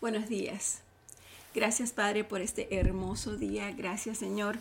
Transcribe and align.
Buenos 0.00 0.30
días. 0.30 0.80
Gracias 1.54 1.92
Padre 1.92 2.24
por 2.24 2.40
este 2.40 2.74
hermoso 2.74 3.36
día. 3.36 3.70
Gracias 3.70 4.16
Señor 4.16 4.58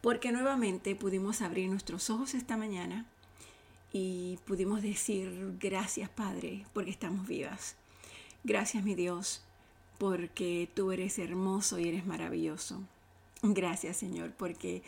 porque 0.00 0.32
nuevamente 0.32 0.96
pudimos 0.96 1.42
abrir 1.42 1.70
nuestros 1.70 2.10
ojos 2.10 2.34
esta 2.34 2.56
mañana 2.56 3.06
y 3.92 4.40
pudimos 4.46 4.82
decir 4.82 5.54
gracias 5.60 6.10
Padre 6.10 6.66
porque 6.72 6.90
estamos 6.90 7.28
vivas. 7.28 7.76
Gracias 8.42 8.82
mi 8.82 8.96
Dios 8.96 9.44
porque 9.96 10.68
tú 10.74 10.90
eres 10.90 11.20
hermoso 11.20 11.78
y 11.78 11.86
eres 11.86 12.04
maravilloso. 12.04 12.82
Gracias 13.42 13.96
Señor 13.96 14.32
porque 14.32 14.82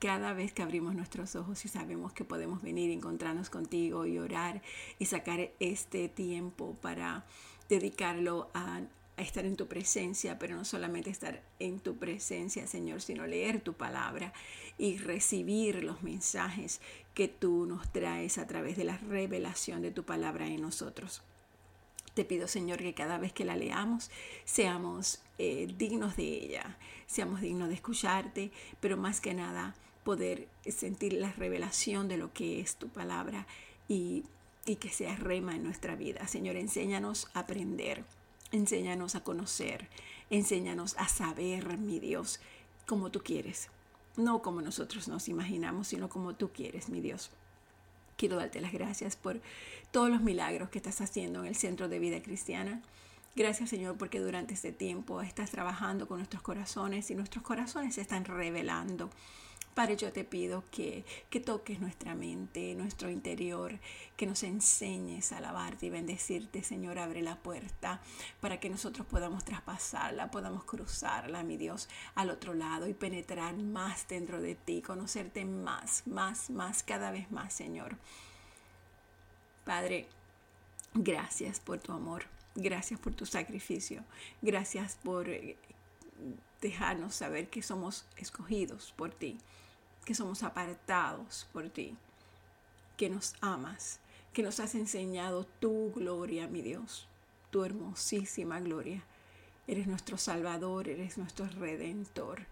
cada 0.00 0.32
vez 0.32 0.52
que 0.52 0.62
abrimos 0.62 0.96
nuestros 0.96 1.36
ojos 1.36 1.64
y 1.64 1.68
sabemos 1.68 2.12
que 2.12 2.24
podemos 2.24 2.60
venir 2.60 2.90
y 2.90 2.94
encontrarnos 2.94 3.50
contigo 3.50 4.04
y 4.04 4.18
orar 4.18 4.62
y 4.98 5.06
sacar 5.06 5.52
este 5.60 6.08
tiempo 6.08 6.76
para 6.82 7.24
dedicarlo 7.68 8.50
a, 8.52 8.80
estar 9.22 9.44
en 9.44 9.56
tu 9.56 9.66
presencia, 9.66 10.38
pero 10.38 10.56
no 10.56 10.64
solamente 10.64 11.10
estar 11.10 11.42
en 11.58 11.80
tu 11.80 11.96
presencia, 11.96 12.66
Señor, 12.66 13.00
sino 13.00 13.26
leer 13.26 13.60
tu 13.60 13.74
palabra 13.74 14.32
y 14.78 14.98
recibir 14.98 15.84
los 15.84 16.02
mensajes 16.02 16.80
que 17.14 17.28
tú 17.28 17.66
nos 17.66 17.90
traes 17.92 18.38
a 18.38 18.46
través 18.46 18.76
de 18.76 18.84
la 18.84 18.98
revelación 18.98 19.82
de 19.82 19.90
tu 19.90 20.04
palabra 20.04 20.46
en 20.46 20.60
nosotros. 20.62 21.22
Te 22.14 22.24
pido, 22.24 22.46
Señor, 22.46 22.78
que 22.78 22.92
cada 22.92 23.18
vez 23.18 23.32
que 23.32 23.44
la 23.44 23.56
leamos 23.56 24.10
seamos 24.44 25.22
eh, 25.38 25.66
dignos 25.78 26.16
de 26.16 26.24
ella, 26.24 26.76
seamos 27.06 27.40
dignos 27.40 27.68
de 27.68 27.74
escucharte, 27.74 28.50
pero 28.80 28.96
más 28.96 29.20
que 29.20 29.32
nada 29.32 29.74
poder 30.04 30.48
sentir 30.68 31.14
la 31.14 31.32
revelación 31.32 32.08
de 32.08 32.18
lo 32.18 32.32
que 32.32 32.60
es 32.60 32.76
tu 32.76 32.88
palabra 32.88 33.46
y, 33.88 34.24
y 34.66 34.76
que 34.76 34.90
sea 34.90 35.16
rema 35.16 35.54
en 35.54 35.62
nuestra 35.62 35.96
vida. 35.96 36.26
Señor, 36.26 36.56
enséñanos 36.56 37.28
a 37.34 37.40
aprender, 37.40 38.04
enséñanos 38.52 39.14
a 39.14 39.24
conocer, 39.24 39.88
enséñanos 40.30 40.94
a 40.98 41.08
saber, 41.08 41.78
mi 41.78 41.98
Dios, 41.98 42.40
como 42.86 43.10
tú 43.10 43.22
quieres. 43.22 43.68
No 44.16 44.42
como 44.42 44.60
nosotros 44.60 45.08
nos 45.08 45.28
imaginamos, 45.28 45.88
sino 45.88 46.08
como 46.08 46.34
tú 46.34 46.50
quieres, 46.52 46.88
mi 46.88 47.00
Dios. 47.00 47.30
Quiero 48.16 48.36
darte 48.36 48.60
las 48.60 48.72
gracias 48.72 49.16
por 49.16 49.40
todos 49.90 50.10
los 50.10 50.20
milagros 50.20 50.68
que 50.68 50.78
estás 50.78 51.00
haciendo 51.00 51.40
en 51.40 51.46
el 51.46 51.56
Centro 51.56 51.88
de 51.88 51.98
Vida 51.98 52.22
Cristiana. 52.22 52.82
Gracias 53.34 53.70
Señor 53.70 53.96
porque 53.96 54.20
durante 54.20 54.52
este 54.52 54.72
tiempo 54.72 55.22
estás 55.22 55.50
trabajando 55.50 56.06
con 56.06 56.18
nuestros 56.18 56.42
corazones 56.42 57.10
y 57.10 57.14
nuestros 57.14 57.42
corazones 57.42 57.94
se 57.94 58.02
están 58.02 58.26
revelando 58.26 59.08
Padre, 59.74 59.96
yo 59.96 60.12
te 60.12 60.24
pido 60.24 60.64
que, 60.70 61.02
que 61.30 61.40
toques 61.40 61.80
nuestra 61.80 62.14
mente, 62.14 62.74
nuestro 62.74 63.08
interior, 63.08 63.78
que 64.18 64.26
nos 64.26 64.42
enseñes 64.42 65.32
a 65.32 65.38
alabarte 65.38 65.86
y 65.86 65.90
bendecirte, 65.90 66.62
Señor. 66.62 66.98
Abre 66.98 67.22
la 67.22 67.36
puerta 67.36 68.02
para 68.42 68.60
que 68.60 68.68
nosotros 68.68 69.06
podamos 69.06 69.46
traspasarla, 69.46 70.30
podamos 70.30 70.64
cruzarla, 70.64 71.42
mi 71.42 71.56
Dios, 71.56 71.88
al 72.14 72.28
otro 72.28 72.52
lado 72.52 72.86
y 72.86 72.92
penetrar 72.92 73.56
más 73.56 74.06
dentro 74.08 74.42
de 74.42 74.56
ti, 74.56 74.82
conocerte 74.82 75.46
más, 75.46 76.06
más, 76.06 76.50
más, 76.50 76.82
cada 76.82 77.10
vez 77.10 77.30
más, 77.32 77.54
Señor. 77.54 77.96
Padre, 79.64 80.06
gracias 80.92 81.60
por 81.60 81.78
tu 81.78 81.92
amor. 81.92 82.24
Gracias 82.54 83.00
por 83.00 83.14
tu 83.14 83.24
sacrificio. 83.24 84.04
Gracias 84.42 84.98
por 85.02 85.30
eh, 85.30 85.56
dejarnos 86.60 87.14
saber 87.14 87.48
que 87.48 87.62
somos 87.62 88.04
escogidos 88.18 88.92
por 88.98 89.10
ti 89.10 89.38
que 90.04 90.14
somos 90.14 90.42
apartados 90.42 91.48
por 91.52 91.68
ti, 91.68 91.96
que 92.96 93.08
nos 93.08 93.34
amas, 93.40 94.00
que 94.32 94.42
nos 94.42 94.60
has 94.60 94.74
enseñado 94.74 95.44
tu 95.60 95.92
gloria, 95.92 96.48
mi 96.48 96.62
Dios, 96.62 97.08
tu 97.50 97.64
hermosísima 97.64 98.60
gloria. 98.60 99.02
Eres 99.66 99.86
nuestro 99.86 100.18
Salvador, 100.18 100.88
eres 100.88 101.18
nuestro 101.18 101.46
Redentor, 101.46 102.46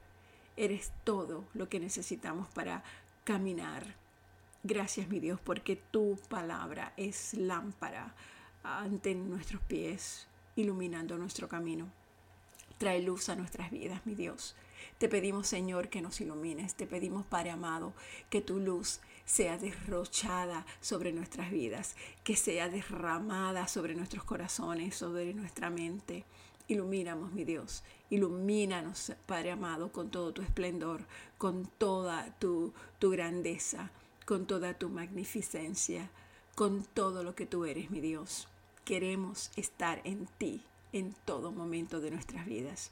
eres 0.56 0.92
todo 1.04 1.44
lo 1.54 1.68
que 1.68 1.80
necesitamos 1.80 2.48
para 2.48 2.84
caminar. 3.24 3.94
Gracias, 4.62 5.08
mi 5.08 5.20
Dios, 5.20 5.40
porque 5.40 5.76
tu 5.76 6.18
palabra 6.28 6.92
es 6.96 7.34
lámpara 7.34 8.14
ante 8.62 9.14
nuestros 9.14 9.62
pies, 9.62 10.26
iluminando 10.54 11.16
nuestro 11.16 11.48
camino. 11.48 11.88
Trae 12.78 13.02
luz 13.02 13.28
a 13.28 13.36
nuestras 13.36 13.70
vidas, 13.70 14.04
mi 14.04 14.14
Dios. 14.14 14.54
Te 14.98 15.08
pedimos, 15.08 15.46
Señor, 15.46 15.88
que 15.88 16.02
nos 16.02 16.20
ilumines. 16.20 16.74
Te 16.74 16.86
pedimos, 16.86 17.26
Padre 17.26 17.50
amado, 17.50 17.92
que 18.28 18.40
tu 18.40 18.58
luz 18.58 19.00
sea 19.24 19.58
derrochada 19.58 20.66
sobre 20.80 21.12
nuestras 21.12 21.50
vidas, 21.50 21.96
que 22.24 22.36
sea 22.36 22.68
derramada 22.68 23.68
sobre 23.68 23.94
nuestros 23.94 24.24
corazones, 24.24 24.96
sobre 24.96 25.32
nuestra 25.34 25.70
mente. 25.70 26.24
Ilumínamos, 26.68 27.32
mi 27.32 27.44
Dios. 27.44 27.82
Ilumínanos, 28.10 29.12
Padre 29.26 29.52
amado, 29.52 29.92
con 29.92 30.10
todo 30.10 30.32
tu 30.32 30.42
esplendor, 30.42 31.06
con 31.38 31.66
toda 31.66 32.36
tu, 32.38 32.72
tu 32.98 33.10
grandeza, 33.10 33.90
con 34.26 34.46
toda 34.46 34.74
tu 34.74 34.88
magnificencia, 34.88 36.10
con 36.54 36.84
todo 36.84 37.22
lo 37.22 37.34
que 37.34 37.46
tú 37.46 37.64
eres, 37.64 37.90
mi 37.90 38.00
Dios. 38.00 38.48
Queremos 38.84 39.50
estar 39.56 40.00
en 40.04 40.26
ti 40.38 40.64
en 40.92 41.14
todo 41.24 41.52
momento 41.52 42.00
de 42.00 42.10
nuestras 42.10 42.46
vidas. 42.46 42.90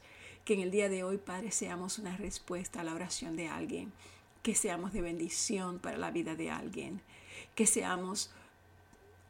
Que 0.49 0.55
en 0.55 0.61
el 0.61 0.71
día 0.71 0.89
de 0.89 1.03
hoy, 1.03 1.19
Padre, 1.19 1.51
seamos 1.51 1.99
una 1.99 2.17
respuesta 2.17 2.81
a 2.81 2.83
la 2.83 2.95
oración 2.95 3.35
de 3.35 3.49
alguien, 3.49 3.93
que 4.41 4.55
seamos 4.55 4.93
de 4.93 5.03
bendición 5.03 5.77
para 5.77 5.99
la 5.99 6.09
vida 6.09 6.33
de 6.33 6.49
alguien, 6.49 7.03
que 7.53 7.67
seamos 7.67 8.31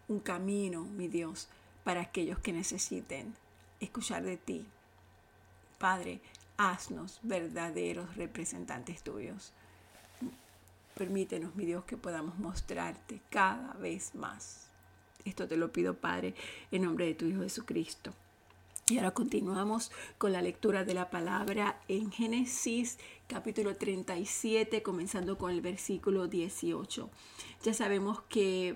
un 0.08 0.22
camino, 0.22 0.86
mi 0.86 1.10
Dios, 1.10 1.50
para 1.84 2.00
aquellos 2.00 2.40
que 2.40 2.54
necesiten 2.54 3.34
escuchar 3.82 4.24
de 4.24 4.38
ti. 4.38 4.66
Padre, 5.78 6.22
haznos 6.56 7.20
verdaderos 7.22 8.16
representantes 8.16 9.04
tuyos. 9.04 9.52
Permítenos, 10.96 11.54
mi 11.54 11.66
Dios, 11.66 11.84
que 11.84 11.98
podamos 11.98 12.40
mostrarte 12.40 13.20
cada 13.30 13.74
vez 13.74 14.16
más. 14.16 14.70
Esto 15.26 15.50
te 15.50 15.58
lo 15.58 15.70
pido, 15.74 15.96
Padre, 15.96 16.34
en 16.72 16.84
nombre 16.84 17.08
de 17.08 17.16
tu 17.16 17.26
Hijo 17.26 17.42
Jesucristo. 17.42 18.14
Y 18.90 18.98
ahora 18.98 19.12
continuamos 19.12 19.92
con 20.18 20.32
la 20.32 20.42
lectura 20.42 20.84
de 20.84 20.96
la 20.96 21.12
palabra 21.12 21.80
en 21.88 22.12
Génesis 22.12 22.98
capítulo 23.28 23.76
37, 23.76 24.82
comenzando 24.82 25.38
con 25.38 25.52
el 25.52 25.62
versículo 25.62 26.28
18. 26.28 27.08
Ya 27.64 27.74
sabemos 27.76 28.22
que, 28.30 28.76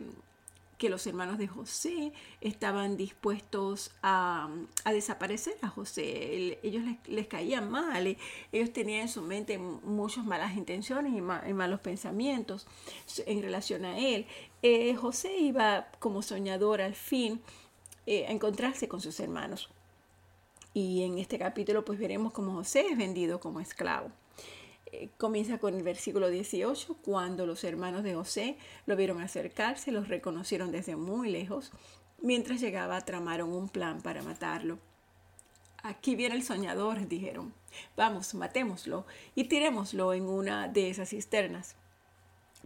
que 0.78 0.90
los 0.90 1.07
hermanos 1.07 1.40
de 1.40 1.47
José 1.47 2.13
estaban 2.41 2.96
dispuestos 2.96 3.90
a, 4.03 4.50
a 4.84 4.94
desaparecer 4.94 5.56
a 5.63 5.69
José. 5.69 6.59
ellos 6.62 6.84
les, 6.84 7.07
les, 7.07 7.28
caían 7.28 7.72
mal, 7.72 8.16
ellos 8.52 8.72
tenían 8.72 9.02
en 9.02 9.09
su 9.09 9.23
mente 9.23 9.57
muchas 9.57 10.25
malas 10.25 10.56
intenciones 10.56 11.12
y, 11.16 11.22
malos 11.22 11.79
pensamientos 11.79 12.68
en 13.25 13.41
relación 13.41 13.84
a 13.84 13.97
él. 13.97 14.28
Eh, 14.62 14.94
José 14.94 15.35
iba 15.38 15.88
como 15.97 16.22
soñador 16.22 16.81
al 16.81 16.94
fin 16.94 17.41
eh, 18.06 18.28
a 18.28 18.31
encontrarse 18.31 18.88
con 18.88 19.02
sus 19.02 19.19
hermanos. 19.19 19.72
Y 20.73 21.03
en 21.03 21.19
este 21.19 21.38
capítulo 21.38 21.85
pues 21.85 22.00
veremos 22.00 22.34
cómo 22.34 22.53
José 22.53 22.88
es 22.89 22.97
vendido 22.97 23.39
como 23.39 23.59
esclavo. 23.59 24.11
Eh, 24.88 25.09
comienza 25.17 25.57
con 25.57 25.73
el 25.75 25.84
versículo 25.84 26.29
18, 26.29 26.97
cuando 27.03 27.45
los 27.45 27.63
hermanos 27.63 28.03
de 28.03 28.16
José 28.16 28.57
lo 28.85 28.95
vieron 28.95 29.22
acercarse, 29.22 29.91
los 29.91 30.07
reconocieron 30.07 30.72
desde 30.72 30.95
muy 30.95 31.29
lejos. 31.31 31.72
Mientras 32.22 32.61
llegaba, 32.61 33.01
tramaron 33.01 33.53
un 33.53 33.69
plan 33.69 34.01
para 34.01 34.23
matarlo. 34.23 34.79
Aquí 35.84 36.16
viene 36.16 36.35
el 36.35 36.44
soñador, 36.44 37.07
dijeron. 37.07 37.53
Vamos, 37.97 38.34
matémoslo 38.34 39.05
y 39.35 39.45
tirémoslo 39.45 40.13
en 40.13 40.23
una 40.23 40.67
de 40.67 40.90
esas 40.90 41.09
cisternas. 41.09 41.75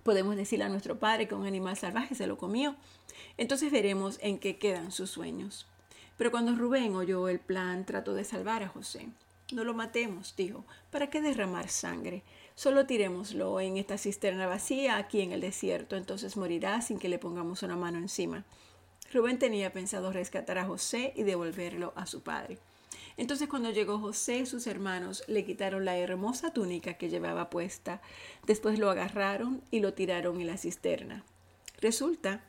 Podemos 0.04 0.36
decirle 0.36 0.66
a 0.66 0.70
nuestro 0.70 1.00
padre 1.00 1.28
que 1.28 1.36
un 1.36 1.46
animal 1.46 1.76
salvaje 1.76 2.14
se 2.14 2.28
lo 2.28 2.38
comió. 2.38 2.76
Entonces 3.38 3.72
veremos 3.72 4.20
en 4.22 4.38
qué 4.38 4.58
quedan 4.58 4.92
sus 4.92 5.10
sueños. 5.10 5.66
Pero 6.18 6.32
cuando 6.32 6.56
Rubén 6.56 6.96
oyó 6.96 7.28
el 7.30 7.40
plan, 7.40 7.86
trató 7.86 8.14
de 8.14 8.24
salvar 8.24 8.64
a 8.64 8.68
José. 8.68 9.08
No 9.52 9.64
lo 9.64 9.74
matemos, 9.74 10.36
dijo. 10.36 10.66
¿Para 10.92 11.10
qué 11.10 11.22
derramar 11.22 11.70
sangre? 11.70 12.24
Solo 12.56 12.86
tirémoslo 12.86 13.60
en 13.62 13.78
esta 13.78 13.98
cisterna 13.98 14.48
vacía 14.48 14.98
aquí 14.98 15.22
en 15.22 15.32
el 15.32 15.42
desierto, 15.42 15.96
entonces 15.96 16.36
morirá 16.36 16.82
sin 16.82 17.00
que 17.00 17.08
le 17.08 17.20
pongamos 17.20 17.64
una 17.64 17.76
mano 17.76 18.00
encima. 18.00 18.44
Rubén 19.14 19.40
tenía 19.40 19.72
pensado 19.72 20.12
rescatar 20.12 20.58
a 20.58 20.66
José 20.66 21.14
y 21.16 21.24
devolverlo 21.24 21.94
a 21.96 22.06
su 22.08 22.22
padre. 22.22 22.58
Entonces 23.16 23.48
cuando 23.48 23.72
llegó 23.72 24.00
José, 24.00 24.46
sus 24.46 24.68
hermanos 24.68 25.24
le 25.28 25.46
quitaron 25.46 25.86
la 25.86 25.98
hermosa 25.98 26.52
túnica 26.52 26.96
que 26.96 27.10
llevaba 27.10 27.50
puesta. 27.50 28.02
Después 28.46 28.80
lo 28.80 28.90
agarraron 28.90 29.62
y 29.72 29.80
lo 29.80 29.94
tiraron 29.94 30.42
en 30.42 30.48
la 30.48 30.58
cisterna. 30.58 31.24
Resulta 31.80 32.42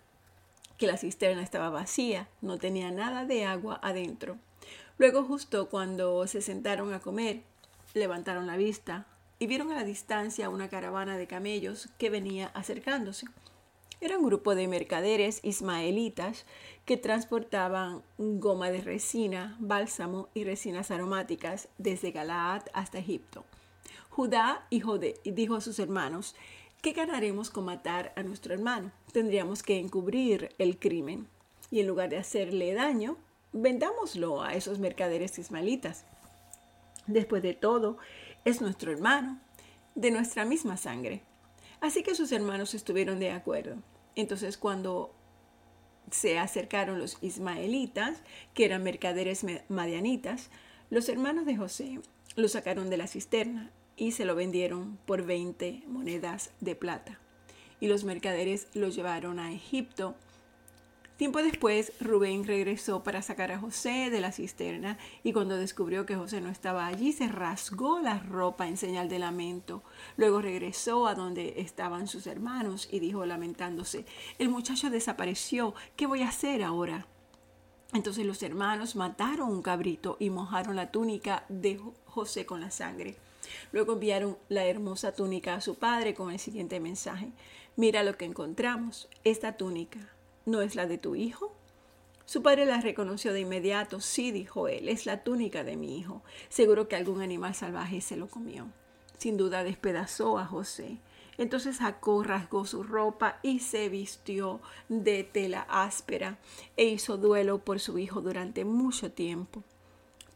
que 0.78 0.86
la 0.86 0.96
cisterna 0.96 1.42
estaba 1.42 1.68
vacía, 1.68 2.28
no 2.40 2.56
tenía 2.56 2.90
nada 2.90 3.26
de 3.26 3.44
agua 3.44 3.78
adentro. 3.82 4.38
Luego 4.96 5.24
justo 5.24 5.68
cuando 5.68 6.26
se 6.26 6.40
sentaron 6.40 6.94
a 6.94 7.00
comer, 7.00 7.42
levantaron 7.94 8.46
la 8.46 8.56
vista 8.56 9.06
y 9.38 9.46
vieron 9.46 9.70
a 9.70 9.74
la 9.74 9.84
distancia 9.84 10.48
una 10.48 10.68
caravana 10.68 11.18
de 11.18 11.26
camellos 11.26 11.88
que 11.98 12.10
venía 12.10 12.50
acercándose. 12.54 13.26
Era 14.00 14.18
un 14.18 14.26
grupo 14.26 14.54
de 14.54 14.68
mercaderes 14.68 15.40
ismaelitas 15.42 16.46
que 16.84 16.96
transportaban 16.96 18.02
goma 18.16 18.70
de 18.70 18.80
resina, 18.80 19.56
bálsamo 19.58 20.28
y 20.34 20.44
resinas 20.44 20.92
aromáticas 20.92 21.68
desde 21.78 22.12
Galaad 22.12 22.62
hasta 22.72 22.98
Egipto. 22.98 23.44
Judá 24.08 24.66
dijo 24.70 25.54
a 25.54 25.60
sus 25.60 25.78
hermanos, 25.78 26.34
¿qué 26.82 26.92
ganaremos 26.92 27.50
con 27.50 27.64
matar 27.64 28.12
a 28.16 28.22
nuestro 28.22 28.54
hermano? 28.54 28.92
Tendríamos 29.12 29.62
que 29.62 29.78
encubrir 29.78 30.54
el 30.58 30.78
crimen. 30.78 31.28
Y 31.70 31.80
en 31.80 31.86
lugar 31.86 32.08
de 32.08 32.18
hacerle 32.18 32.72
daño, 32.74 33.18
vendámoslo 33.52 34.42
a 34.42 34.54
esos 34.54 34.78
mercaderes 34.78 35.38
ismaelitas. 35.38 36.04
Después 37.06 37.42
de 37.42 37.54
todo, 37.54 37.98
es 38.44 38.60
nuestro 38.60 38.92
hermano, 38.92 39.40
de 39.94 40.10
nuestra 40.10 40.44
misma 40.44 40.76
sangre. 40.76 41.22
Así 41.80 42.02
que 42.02 42.14
sus 42.14 42.32
hermanos 42.32 42.74
estuvieron 42.74 43.18
de 43.18 43.32
acuerdo. 43.32 43.76
Entonces 44.14 44.56
cuando 44.56 45.14
se 46.10 46.38
acercaron 46.38 46.98
los 46.98 47.18
ismaelitas, 47.20 48.22
que 48.54 48.64
eran 48.64 48.82
mercaderes 48.82 49.44
madianitas, 49.68 50.50
los 50.90 51.08
hermanos 51.08 51.44
de 51.44 51.56
José 51.56 52.00
lo 52.36 52.48
sacaron 52.48 52.88
de 52.88 52.96
la 52.96 53.06
cisterna 53.06 53.70
y 53.98 54.12
se 54.12 54.24
lo 54.24 54.34
vendieron 54.34 54.98
por 55.04 55.24
20 55.24 55.82
monedas 55.86 56.50
de 56.60 56.74
plata. 56.74 57.18
Y 57.80 57.88
los 57.88 58.04
mercaderes 58.04 58.68
lo 58.72 58.88
llevaron 58.88 59.38
a 59.38 59.52
Egipto 59.52 60.14
Tiempo 61.18 61.42
después, 61.42 61.92
Rubén 62.00 62.46
regresó 62.46 63.02
para 63.02 63.22
sacar 63.22 63.50
a 63.50 63.58
José 63.58 64.08
de 64.08 64.20
la 64.20 64.30
cisterna 64.30 64.98
y 65.24 65.32
cuando 65.32 65.56
descubrió 65.56 66.06
que 66.06 66.14
José 66.14 66.40
no 66.40 66.48
estaba 66.48 66.86
allí, 66.86 67.10
se 67.10 67.26
rasgó 67.26 67.98
la 67.98 68.20
ropa 68.20 68.68
en 68.68 68.76
señal 68.76 69.08
de 69.08 69.18
lamento. 69.18 69.82
Luego 70.16 70.40
regresó 70.40 71.08
a 71.08 71.16
donde 71.16 71.54
estaban 71.56 72.06
sus 72.06 72.28
hermanos 72.28 72.88
y 72.92 73.00
dijo 73.00 73.26
lamentándose, 73.26 74.06
el 74.38 74.48
muchacho 74.48 74.90
desapareció, 74.90 75.74
¿qué 75.96 76.06
voy 76.06 76.22
a 76.22 76.28
hacer 76.28 76.62
ahora? 76.62 77.08
Entonces 77.92 78.24
los 78.24 78.40
hermanos 78.44 78.94
mataron 78.94 79.50
un 79.50 79.62
cabrito 79.62 80.18
y 80.20 80.30
mojaron 80.30 80.76
la 80.76 80.92
túnica 80.92 81.44
de 81.48 81.80
José 82.04 82.46
con 82.46 82.60
la 82.60 82.70
sangre. 82.70 83.16
Luego 83.72 83.94
enviaron 83.94 84.38
la 84.48 84.66
hermosa 84.66 85.12
túnica 85.12 85.54
a 85.54 85.60
su 85.60 85.76
padre 85.76 86.14
con 86.14 86.30
el 86.30 86.38
siguiente 86.38 86.80
mensaje. 86.80 87.30
Mira 87.76 88.02
lo 88.02 88.16
que 88.16 88.24
encontramos. 88.24 89.08
Esta 89.24 89.56
túnica 89.56 90.12
¿No 90.48 90.62
es 90.62 90.74
la 90.76 90.86
de 90.86 90.96
tu 90.96 91.14
hijo? 91.14 91.52
Su 92.24 92.42
padre 92.42 92.64
la 92.64 92.80
reconoció 92.80 93.34
de 93.34 93.40
inmediato. 93.40 94.00
Sí, 94.00 94.30
dijo 94.30 94.66
él, 94.66 94.88
es 94.88 95.04
la 95.04 95.22
túnica 95.22 95.62
de 95.62 95.76
mi 95.76 95.98
hijo. 95.98 96.22
Seguro 96.48 96.88
que 96.88 96.96
algún 96.96 97.20
animal 97.20 97.54
salvaje 97.54 98.00
se 98.00 98.16
lo 98.16 98.28
comió. 98.28 98.66
Sin 99.18 99.36
duda 99.36 99.62
despedazó 99.62 100.38
a 100.38 100.46
José. 100.46 100.96
Entonces 101.36 101.76
sacó, 101.76 102.22
rasgó 102.22 102.64
su 102.64 102.82
ropa 102.82 103.40
y 103.42 103.58
se 103.58 103.90
vistió 103.90 104.62
de 104.88 105.22
tela 105.22 105.66
áspera 105.68 106.38
e 106.78 106.86
hizo 106.86 107.18
duelo 107.18 107.58
por 107.58 107.78
su 107.78 107.98
hijo 107.98 108.22
durante 108.22 108.64
mucho 108.64 109.12
tiempo. 109.12 109.62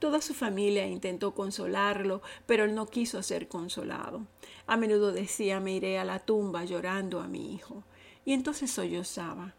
Toda 0.03 0.21
su 0.21 0.35
familia 0.35 0.85
intentó 0.89 1.33
consolarlo, 1.33 2.23
pero 2.45 2.65
él 2.65 2.75
no 2.75 2.87
quiso 2.87 3.23
ser 3.23 3.47
consolado. 3.47 4.27
A 4.67 4.77
menudo 4.77 5.13
decía, 5.13 5.61
me 5.61 5.75
iré 5.75 5.97
a 5.97 6.05
la 6.05 6.19
tumba 6.19 6.65
llorando 6.65 7.21
a 7.21 7.29
mi 7.29 7.55
hijo. 7.55 7.85
Y 8.25 8.33
entonces 8.33 8.73
sollozaba. 8.73 9.55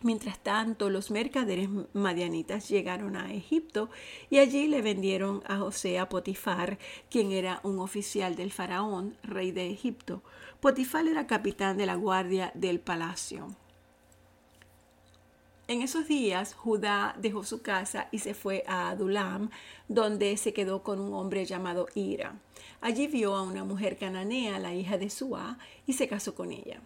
Mientras 0.00 0.38
tanto, 0.44 0.90
los 0.90 1.10
mercaderes 1.10 1.68
madianitas 1.92 2.68
llegaron 2.68 3.16
a 3.16 3.34
Egipto 3.34 3.90
y 4.30 4.38
allí 4.38 4.68
le 4.68 4.80
vendieron 4.80 5.42
a 5.48 5.56
José 5.56 5.98
a 5.98 6.08
Potifar, 6.08 6.78
quien 7.10 7.32
era 7.32 7.58
un 7.64 7.80
oficial 7.80 8.36
del 8.36 8.52
faraón, 8.52 9.16
rey 9.24 9.50
de 9.50 9.72
Egipto. 9.72 10.22
Potifar 10.60 11.08
era 11.08 11.26
capitán 11.26 11.76
de 11.78 11.86
la 11.86 11.96
guardia 11.96 12.52
del 12.54 12.78
palacio. 12.78 13.56
En 15.68 15.80
esos 15.80 16.08
días, 16.08 16.54
Judá 16.54 17.14
dejó 17.18 17.44
su 17.44 17.62
casa 17.62 18.08
y 18.10 18.18
se 18.18 18.34
fue 18.34 18.64
a 18.66 18.90
Adulam, 18.90 19.50
donde 19.88 20.36
se 20.36 20.52
quedó 20.52 20.82
con 20.82 21.00
un 21.00 21.14
hombre 21.14 21.44
llamado 21.44 21.86
Ira. 21.94 22.34
Allí 22.80 23.06
vio 23.06 23.36
a 23.36 23.42
una 23.42 23.64
mujer 23.64 23.96
cananea, 23.96 24.58
la 24.58 24.74
hija 24.74 24.98
de 24.98 25.08
Suá, 25.08 25.58
y 25.86 25.92
se 25.92 26.08
casó 26.08 26.34
con 26.34 26.50
ella. 26.50 26.80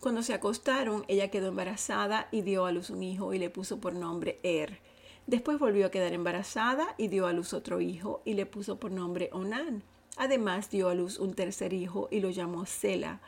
Cuando 0.00 0.22
se 0.22 0.32
acostaron, 0.32 1.04
ella 1.08 1.30
quedó 1.30 1.48
embarazada 1.48 2.28
y 2.32 2.40
dio 2.42 2.64
a 2.64 2.72
luz 2.72 2.90
un 2.90 3.02
hijo 3.02 3.34
y 3.34 3.38
le 3.38 3.50
puso 3.50 3.78
por 3.80 3.94
nombre 3.94 4.40
Er. 4.42 4.80
Después 5.26 5.58
volvió 5.58 5.86
a 5.86 5.90
quedar 5.90 6.12
embarazada 6.12 6.94
y 6.98 7.08
dio 7.08 7.26
a 7.26 7.32
luz 7.32 7.52
otro 7.52 7.80
hijo 7.80 8.22
y 8.24 8.34
le 8.34 8.46
puso 8.46 8.80
por 8.80 8.90
nombre 8.90 9.28
Onán. 9.32 9.82
Además 10.16 10.70
dio 10.70 10.88
a 10.88 10.94
luz 10.94 11.18
un 11.18 11.34
tercer 11.34 11.72
hijo 11.72 12.08
y 12.10 12.20
lo 12.20 12.30
llamó 12.30 12.66
Sela. 12.66 13.20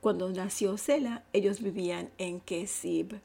Cuando 0.00 0.28
nació 0.30 0.76
Sela, 0.76 1.24
ellos 1.32 1.60
vivían 1.60 2.10
en 2.18 2.40
Kesib. 2.40 3.20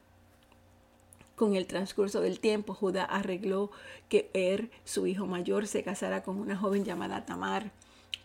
Con 1.40 1.56
el 1.56 1.66
transcurso 1.66 2.20
del 2.20 2.38
tiempo, 2.38 2.74
Judá 2.74 3.02
arregló 3.02 3.70
que 4.10 4.28
Er, 4.34 4.70
su 4.84 5.06
hijo 5.06 5.24
mayor, 5.24 5.66
se 5.66 5.82
casara 5.82 6.22
con 6.22 6.36
una 6.36 6.54
joven 6.54 6.84
llamada 6.84 7.24
Tamar. 7.24 7.70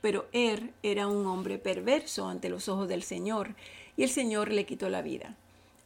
Pero 0.01 0.25
Er 0.33 0.73
era 0.83 1.07
un 1.07 1.25
hombre 1.25 1.57
perverso 1.57 2.27
ante 2.27 2.50
los 2.50 2.67
ojos 2.67 2.89
del 2.89 3.03
Señor 3.03 3.56
y 3.95 4.03
el 4.03 4.09
Señor 4.09 4.51
le 4.51 4.65
quitó 4.65 4.89
la 4.89 5.01
vida. 5.01 5.38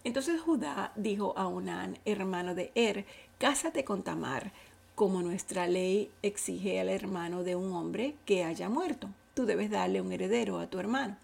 Entonces 0.04 0.42
Judá 0.42 0.92
dijo 0.96 1.36
a 1.38 1.46
Onán, 1.46 2.00
hermano 2.04 2.56
de 2.56 2.72
Er, 2.74 3.06
cásate 3.38 3.84
con 3.84 4.02
Tamar, 4.02 4.52
como 4.96 5.22
nuestra 5.22 5.68
ley 5.68 6.10
exige 6.24 6.80
al 6.80 6.90
hermano 6.90 7.44
de 7.44 7.56
un 7.56 7.74
hombre 7.74 8.16
que 8.26 8.44
haya 8.44 8.70
muerto. 8.70 9.08
Tú 9.36 9.46
debes 9.46 9.70
darle 9.70 10.02
un 10.02 10.12
heredero 10.12 10.58
a 10.58 10.66
tu 10.66 10.80
hermano. 10.80 11.16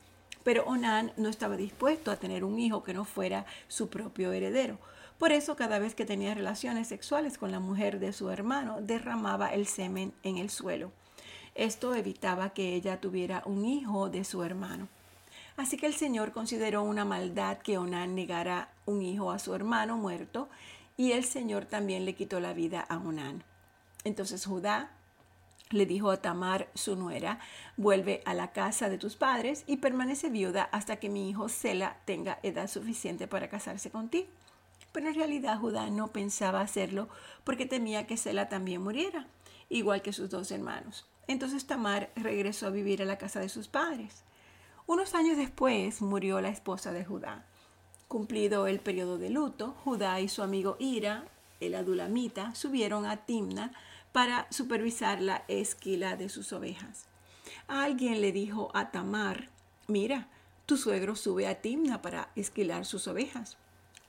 Pero 0.44 0.66
Onán 0.66 1.14
no 1.18 1.30
estaba 1.30 1.58
dispuesto 1.58 2.12
a 2.12 2.18
tener 2.18 2.44
un 2.44 2.60
hijo 2.60 2.84
que 2.84 2.94
no 2.94 3.06
fuera 3.06 3.48
su 3.68 3.90
propio 3.90 4.34
heredero. 4.34 4.78
Por 5.18 5.32
eso 5.32 5.56
cada 5.56 5.80
vez 5.80 5.96
que 5.96 6.06
tenía 6.06 6.34
relaciones 6.34 6.88
sexuales 6.90 7.38
con 7.38 7.52
la 7.52 7.60
mujer 7.60 8.00
de 8.00 8.12
su 8.12 8.30
hermano, 8.30 8.82
derramaba 8.82 9.54
el 9.54 9.66
semen 9.66 10.14
en 10.24 10.38
el 10.38 10.50
suelo. 10.50 10.92
Esto 11.56 11.96
evitaba 11.96 12.50
que 12.50 12.76
ella 12.76 13.00
tuviera 13.00 13.42
un 13.46 13.66
hijo 13.66 14.10
de 14.10 14.26
su 14.26 14.44
hermano. 14.44 14.90
Así 15.56 15.78
que 15.78 15.86
el 15.86 15.94
Señor 15.94 16.34
consideró 16.34 16.84
una 16.84 17.06
maldad 17.06 17.60
que 17.60 17.78
Onán 17.78 18.14
negara 18.14 18.70
un 18.86 19.02
hijo 19.02 19.32
a 19.32 19.40
su 19.40 19.56
hermano 19.56 19.96
muerto, 19.96 20.50
y 20.98 21.14
el 21.14 21.24
Señor 21.24 21.66
también 21.66 22.04
le 22.06 22.16
quitó 22.16 22.42
la 22.42 22.54
vida 22.54 22.82
a 22.82 22.98
Onán. 22.98 23.44
Entonces 24.04 24.46
Judá 24.46 24.92
le 25.70 25.86
dijo 25.86 26.12
a 26.12 26.22
Tamar, 26.22 26.68
su 26.74 26.96
nuera, 26.96 27.40
vuelve 27.78 28.22
a 28.26 28.34
la 28.34 28.52
casa 28.52 28.90
de 28.90 28.98
tus 28.98 29.16
padres 29.16 29.64
y 29.66 29.78
permanece 29.78 30.30
viuda 30.30 30.70
hasta 30.72 30.98
que 30.98 31.10
mi 31.10 31.30
hijo 31.30 31.50
Sela 31.50 31.98
tenga 32.06 32.40
edad 32.44 32.68
suficiente 32.68 33.28
para 33.28 33.50
casarse 33.50 33.90
contigo. 33.90 34.28
Pero 34.96 35.10
en 35.10 35.16
realidad 35.16 35.60
Judá 35.60 35.90
no 35.90 36.14
pensaba 36.14 36.62
hacerlo 36.62 37.10
porque 37.44 37.66
temía 37.66 38.08
que 38.08 38.16
Sela 38.16 38.48
también 38.48 38.82
muriera, 38.82 39.28
igual 39.68 40.02
que 40.02 40.14
sus 40.14 40.30
dos 40.30 40.52
hermanos. 40.52 41.06
Entonces 41.28 41.68
Tamar 41.68 42.14
regresó 42.16 42.68
a 42.68 42.70
vivir 42.70 43.02
a 43.02 43.06
la 43.06 43.18
casa 43.18 43.42
de 43.42 43.50
sus 43.50 43.68
padres. 43.68 44.24
Unos 44.88 45.14
años 45.14 45.36
después 45.36 46.02
murió 46.02 46.40
la 46.40 46.48
esposa 46.48 46.94
de 46.94 47.04
Judá. 47.04 47.46
Cumplido 48.08 48.68
el 48.68 48.80
periodo 48.80 49.18
de 49.18 49.30
luto, 49.30 49.76
Judá 49.84 50.22
y 50.22 50.30
su 50.30 50.42
amigo 50.42 50.78
Ira, 50.80 51.26
el 51.60 51.76
adulamita, 51.76 52.56
subieron 52.56 53.06
a 53.06 53.26
Timna 53.26 53.74
para 54.14 54.48
supervisar 54.50 55.22
la 55.22 55.44
esquila 55.50 56.16
de 56.16 56.30
sus 56.30 56.54
ovejas. 56.54 57.08
Alguien 57.68 58.22
le 58.22 58.32
dijo 58.32 58.72
a 58.74 58.92
Tamar, 58.92 59.50
mira, 59.88 60.30
tu 60.66 60.78
suegro 60.78 61.18
sube 61.18 61.48
a 61.48 61.60
Timna 61.60 62.02
para 62.02 62.30
esquilar 62.38 62.86
sus 62.86 63.10
ovejas. 63.10 63.58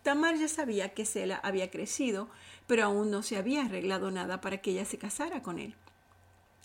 Tamar 0.07 0.37
ya 0.37 0.47
sabía 0.47 0.91
que 0.91 1.05
Sela 1.05 1.41
había 1.43 1.69
crecido, 1.69 2.29
pero 2.69 2.85
aún 2.85 3.11
no 3.11 3.25
se 3.25 3.37
había 3.37 3.65
arreglado 3.65 4.13
nada 4.13 4.41
para 4.41 4.59
que 4.59 4.71
ella 4.71 4.85
se 4.85 4.99
casara 4.99 5.43
con 5.43 5.59
él. 5.59 5.75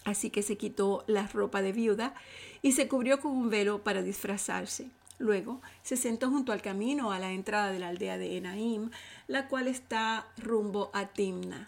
Así 0.06 0.30
que 0.30 0.44
se 0.44 0.58
quitó 0.58 1.04
la 1.08 1.26
ropa 1.26 1.64
de 1.64 1.72
viuda 1.72 2.14
y 2.62 2.74
se 2.74 2.88
cubrió 2.88 3.20
con 3.20 3.32
un 3.32 3.50
velo 3.50 3.84
para 3.84 4.04
disfrazarse. 4.04 4.92
Luego 5.18 5.60
se 5.82 5.98
sentó 5.98 6.30
junto 6.30 6.52
al 6.52 6.62
camino 6.62 7.12
a 7.12 7.18
la 7.18 7.32
entrada 7.32 7.72
de 7.72 7.80
la 7.80 7.88
aldea 7.88 8.20
de 8.20 8.38
Enaim, 8.38 8.92
la 9.28 9.48
cual 9.48 9.68
está 9.68 10.28
rumbo 10.38 10.92
a 10.94 11.08
Timna. 11.08 11.68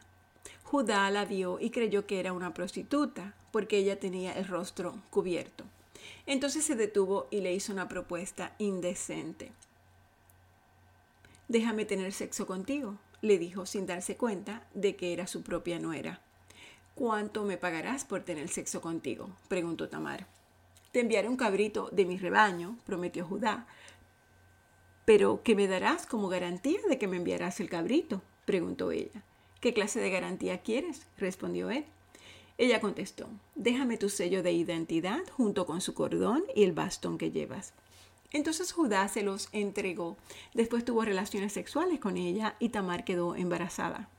Judá 0.61 1.09
la 1.09 1.25
vio 1.25 1.59
y 1.59 1.71
creyó 1.71 2.05
que 2.05 2.19
era 2.19 2.33
una 2.33 2.53
prostituta, 2.53 3.33
porque 3.51 3.79
ella 3.79 3.99
tenía 3.99 4.33
el 4.33 4.47
rostro 4.47 4.93
cubierto. 5.09 5.63
Entonces 6.27 6.65
se 6.65 6.75
detuvo 6.75 7.25
y 7.31 7.41
le 7.41 7.51
hizo 7.51 7.73
una 7.73 7.87
propuesta 7.87 8.53
indecente. 8.59 9.51
Déjame 11.47 11.85
tener 11.85 12.13
sexo 12.13 12.47
contigo, 12.47 12.97
le 13.21 13.37
dijo 13.37 13.65
sin 13.65 13.85
darse 13.85 14.17
cuenta 14.17 14.67
de 14.73 14.95
que 14.95 15.13
era 15.13 15.27
su 15.27 15.43
propia 15.43 15.79
nuera. 15.79 16.21
¿Cuánto 16.95 17.43
me 17.43 17.57
pagarás 17.57 18.05
por 18.05 18.21
tener 18.21 18.49
sexo 18.49 18.81
contigo? 18.81 19.29
preguntó 19.47 19.89
Tamar. 19.89 20.27
Te 20.91 20.99
enviaré 20.99 21.27
un 21.27 21.37
cabrito 21.37 21.89
de 21.91 22.05
mi 22.05 22.17
rebaño, 22.17 22.77
prometió 22.85 23.25
Judá. 23.25 23.65
¿Pero 25.05 25.41
qué 25.43 25.55
me 25.55 25.67
darás 25.67 26.05
como 26.05 26.29
garantía 26.29 26.79
de 26.87 26.97
que 26.97 27.07
me 27.07 27.17
enviarás 27.17 27.59
el 27.59 27.69
cabrito? 27.69 28.21
preguntó 28.45 28.91
ella. 28.91 29.23
¿Qué 29.59 29.73
clase 29.73 29.99
de 29.99 30.11
garantía 30.11 30.61
quieres? 30.61 31.07
respondió 31.17 31.71
él. 31.71 31.85
Ella 32.57 32.79
contestó, 32.79 33.27
déjame 33.55 33.97
tu 33.97 34.09
sello 34.09 34.43
de 34.43 34.51
identidad 34.51 35.21
junto 35.31 35.65
con 35.65 35.81
su 35.81 35.95
cordón 35.95 36.43
y 36.55 36.63
el 36.63 36.73
bastón 36.73 37.17
que 37.17 37.31
llevas. 37.31 37.73
Entonces 38.33 38.73
Judá 38.73 39.07
se 39.07 39.21
los 39.21 39.47
entregó. 39.51 40.17
Después 40.53 40.83
tuvo 40.83 41.05
relaciones 41.05 41.53
sexuales 41.53 41.99
con 41.99 42.17
ella 42.17 42.55
y 42.59 42.69
Tamar 42.69 43.05
quedó 43.05 43.35
embarazada. 43.35 44.09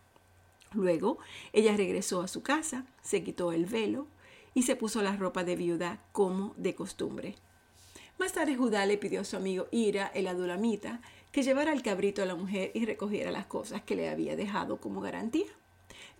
Luego 0.73 1.18
ella 1.52 1.76
regresó 1.76 2.23
a 2.23 2.28
su 2.28 2.42
casa, 2.42 2.87
se 3.02 3.23
quitó 3.23 3.52
el 3.52 3.66
velo 3.66 4.06
y 4.54 4.62
se 4.62 4.76
puso 4.76 5.02
la 5.02 5.16
ropa 5.16 5.44
de 5.44 5.56
viuda 5.56 6.00
como 6.12 6.54
de 6.56 6.75
costumbre. 6.75 7.35
Más 8.18 8.33
tarde 8.33 8.56
Judá 8.56 8.87
le 8.87 8.97
pidió 8.97 9.23
a 9.23 9.25
su 9.25 9.37
amigo 9.37 9.66
Ira, 9.73 10.11
el 10.14 10.28
adulamita, 10.28 11.00
que 11.33 11.42
llevara 11.42 11.73
el 11.73 11.83
cabrito 11.83 12.23
a 12.23 12.26
la 12.26 12.37
mujer 12.37 12.71
y 12.75 12.85
recogiera 12.85 13.33
las 13.33 13.47
cosas 13.47 13.83
que 13.83 13.97
le 13.97 14.09
había 14.09 14.37
dejado 14.37 14.80
como 14.80 15.00
garantía. 15.00 15.47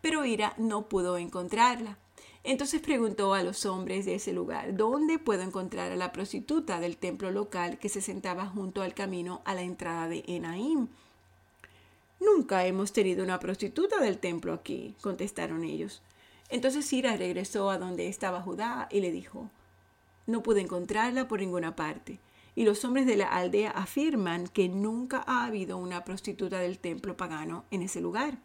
Pero 0.01 0.25
Ira 0.25 0.55
no 0.59 0.89
pudo 0.89 1.17
encontrarla. 1.19 1.99
Entonces 2.45 2.83
preguntó 2.83 3.33
a 3.33 3.43
los 3.43 3.65
hombres 3.65 4.05
de 4.05 4.17
ese 4.17 4.35
lugar, 4.35 4.77
¿dónde 4.77 5.19
puedo 5.19 5.43
encontrar 5.43 5.91
a 5.91 5.97
la 5.97 6.13
prostituta 6.13 6.79
del 6.79 6.99
templo 6.99 7.31
local 7.31 7.79
que 7.79 7.89
se 7.89 8.03
sentaba 8.03 8.47
junto 8.47 8.83
al 8.83 8.93
camino 8.93 9.41
a 9.47 9.55
la 9.55 9.63
entrada 9.63 10.09
de 10.09 10.23
Enaim? 10.27 10.89
Nunca 12.21 12.67
hemos 12.67 12.93
tenido 12.93 13.25
una 13.25 13.41
prostituta 13.41 13.99
del 13.99 14.19
templo 14.19 14.53
aquí, 14.53 14.95
contestaron 15.01 15.65
ellos. 15.65 16.03
Entonces 16.51 16.93
Ira 16.93 17.17
regresó 17.17 17.71
a 17.71 17.79
donde 17.79 18.09
estaba 18.09 18.43
Judá 18.43 18.89
y 18.91 19.01
le 19.01 19.11
dijo, 19.11 19.49
no 20.27 20.43
pude 20.43 20.61
encontrarla 20.61 21.27
por 21.27 21.41
ninguna 21.41 21.75
parte 21.75 22.21
y 22.55 22.65
los 22.65 22.85
hombres 22.85 23.07
de 23.07 23.17
la 23.17 23.27
aldea 23.27 23.71
afirman 23.71 24.47
que 24.49 24.69
nunca 24.69 25.25
ha 25.27 25.45
habido 25.45 25.77
una 25.79 26.05
prostituta 26.05 26.59
del 26.59 26.79
templo 26.79 27.17
pagano 27.17 27.65
en 27.71 27.83
ese 27.83 28.01
lugar. 28.01 28.39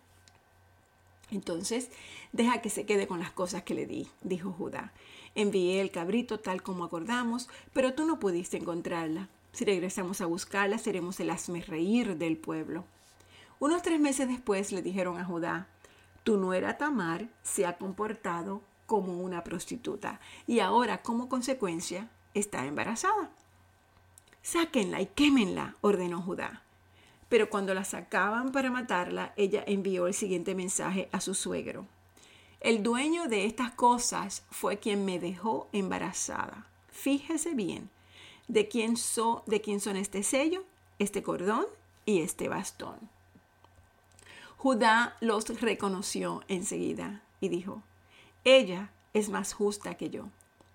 Entonces, 1.31 1.89
deja 2.31 2.61
que 2.61 2.69
se 2.69 2.85
quede 2.85 3.07
con 3.07 3.19
las 3.19 3.31
cosas 3.31 3.63
que 3.63 3.73
le 3.73 3.85
di, 3.85 4.07
dijo 4.21 4.51
Judá. 4.51 4.93
Envié 5.35 5.81
el 5.81 5.91
cabrito 5.91 6.39
tal 6.39 6.63
como 6.63 6.83
acordamos, 6.83 7.49
pero 7.73 7.93
tú 7.93 8.05
no 8.05 8.19
pudiste 8.19 8.57
encontrarla. 8.57 9.29
Si 9.51 9.65
regresamos 9.65 10.21
a 10.21 10.25
buscarla, 10.25 10.77
seremos 10.77 11.19
el 11.19 11.31
reír 11.67 12.17
del 12.17 12.37
pueblo. 12.37 12.85
Unos 13.59 13.81
tres 13.81 13.99
meses 13.99 14.27
después 14.27 14.71
le 14.71 14.81
dijeron 14.81 15.17
a 15.17 15.25
Judá, 15.25 15.67
tu 16.23 16.37
nuera 16.37 16.77
Tamar 16.77 17.27
se 17.43 17.65
ha 17.65 17.77
comportado 17.77 18.61
como 18.85 19.19
una 19.19 19.43
prostituta 19.43 20.19
y 20.47 20.59
ahora 20.59 21.01
como 21.01 21.29
consecuencia 21.29 22.09
está 22.33 22.65
embarazada. 22.65 23.29
Sáquenla 24.41 25.01
y 25.01 25.07
quémenla, 25.07 25.75
ordenó 25.81 26.21
Judá. 26.21 26.63
Pero 27.29 27.49
cuando 27.49 27.73
la 27.73 27.83
sacaban 27.83 28.51
para 28.51 28.71
matarla, 28.71 29.33
ella 29.37 29.63
envió 29.65 30.07
el 30.07 30.13
siguiente 30.13 30.55
mensaje 30.55 31.07
a 31.11 31.21
su 31.21 31.35
suegro. 31.35 31.85
El 32.59 32.83
dueño 32.83 33.27
de 33.27 33.45
estas 33.45 33.71
cosas 33.71 34.43
fue 34.51 34.79
quien 34.79 35.05
me 35.05 35.19
dejó 35.19 35.69
embarazada. 35.71 36.65
Fíjese 36.91 37.53
bien 37.53 37.89
de 38.49 38.67
quién, 38.67 38.97
son 38.97 39.95
este 39.95 40.23
sello, 40.23 40.65
este 40.97 41.23
cordón 41.23 41.65
y 42.05 42.21
este 42.21 42.49
bastón. 42.49 42.97
Judá 44.57 45.15
los 45.21 45.47
reconoció 45.61 46.43
enseguida 46.49 47.21
y 47.39 47.47
dijo, 47.47 47.81
ella 48.43 48.89
es 49.13 49.29
más 49.29 49.53
justa 49.53 49.95
que 49.95 50.09
yo, 50.09 50.25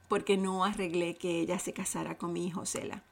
porque 0.09 0.39
no 0.39 0.65
arreglé 0.65 1.17
que 1.17 1.41
ella 1.41 1.59
se 1.59 1.75
casara 1.75 2.17
con 2.17 2.33
mi 2.33 2.47
hijo 2.47 2.65
Sela. 2.65 3.03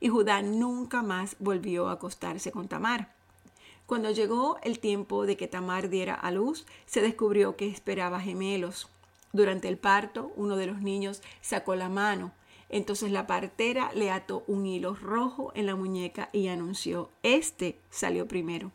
Y 0.00 0.08
Judá 0.08 0.42
nunca 0.42 1.02
más 1.02 1.36
volvió 1.38 1.88
a 1.88 1.92
acostarse 1.92 2.52
con 2.52 2.68
Tamar. 2.68 3.12
Cuando 3.86 4.10
llegó 4.10 4.58
el 4.62 4.80
tiempo 4.80 5.24
de 5.24 5.36
que 5.36 5.48
Tamar 5.48 5.88
diera 5.88 6.14
a 6.14 6.30
luz, 6.30 6.66
se 6.86 7.00
descubrió 7.00 7.56
que 7.56 7.68
esperaba 7.68 8.20
gemelos. 8.20 8.88
Durante 9.32 9.68
el 9.68 9.78
parto, 9.78 10.32
uno 10.36 10.56
de 10.56 10.66
los 10.66 10.82
niños 10.82 11.22
sacó 11.40 11.74
la 11.74 11.88
mano. 11.88 12.32
Entonces 12.68 13.10
la 13.10 13.26
partera 13.26 13.90
le 13.94 14.10
ató 14.10 14.44
un 14.46 14.66
hilo 14.66 14.94
rojo 14.94 15.52
en 15.54 15.66
la 15.66 15.74
muñeca 15.74 16.28
y 16.32 16.48
anunció, 16.48 17.10
este 17.22 17.78
salió 17.88 18.28
primero. 18.28 18.72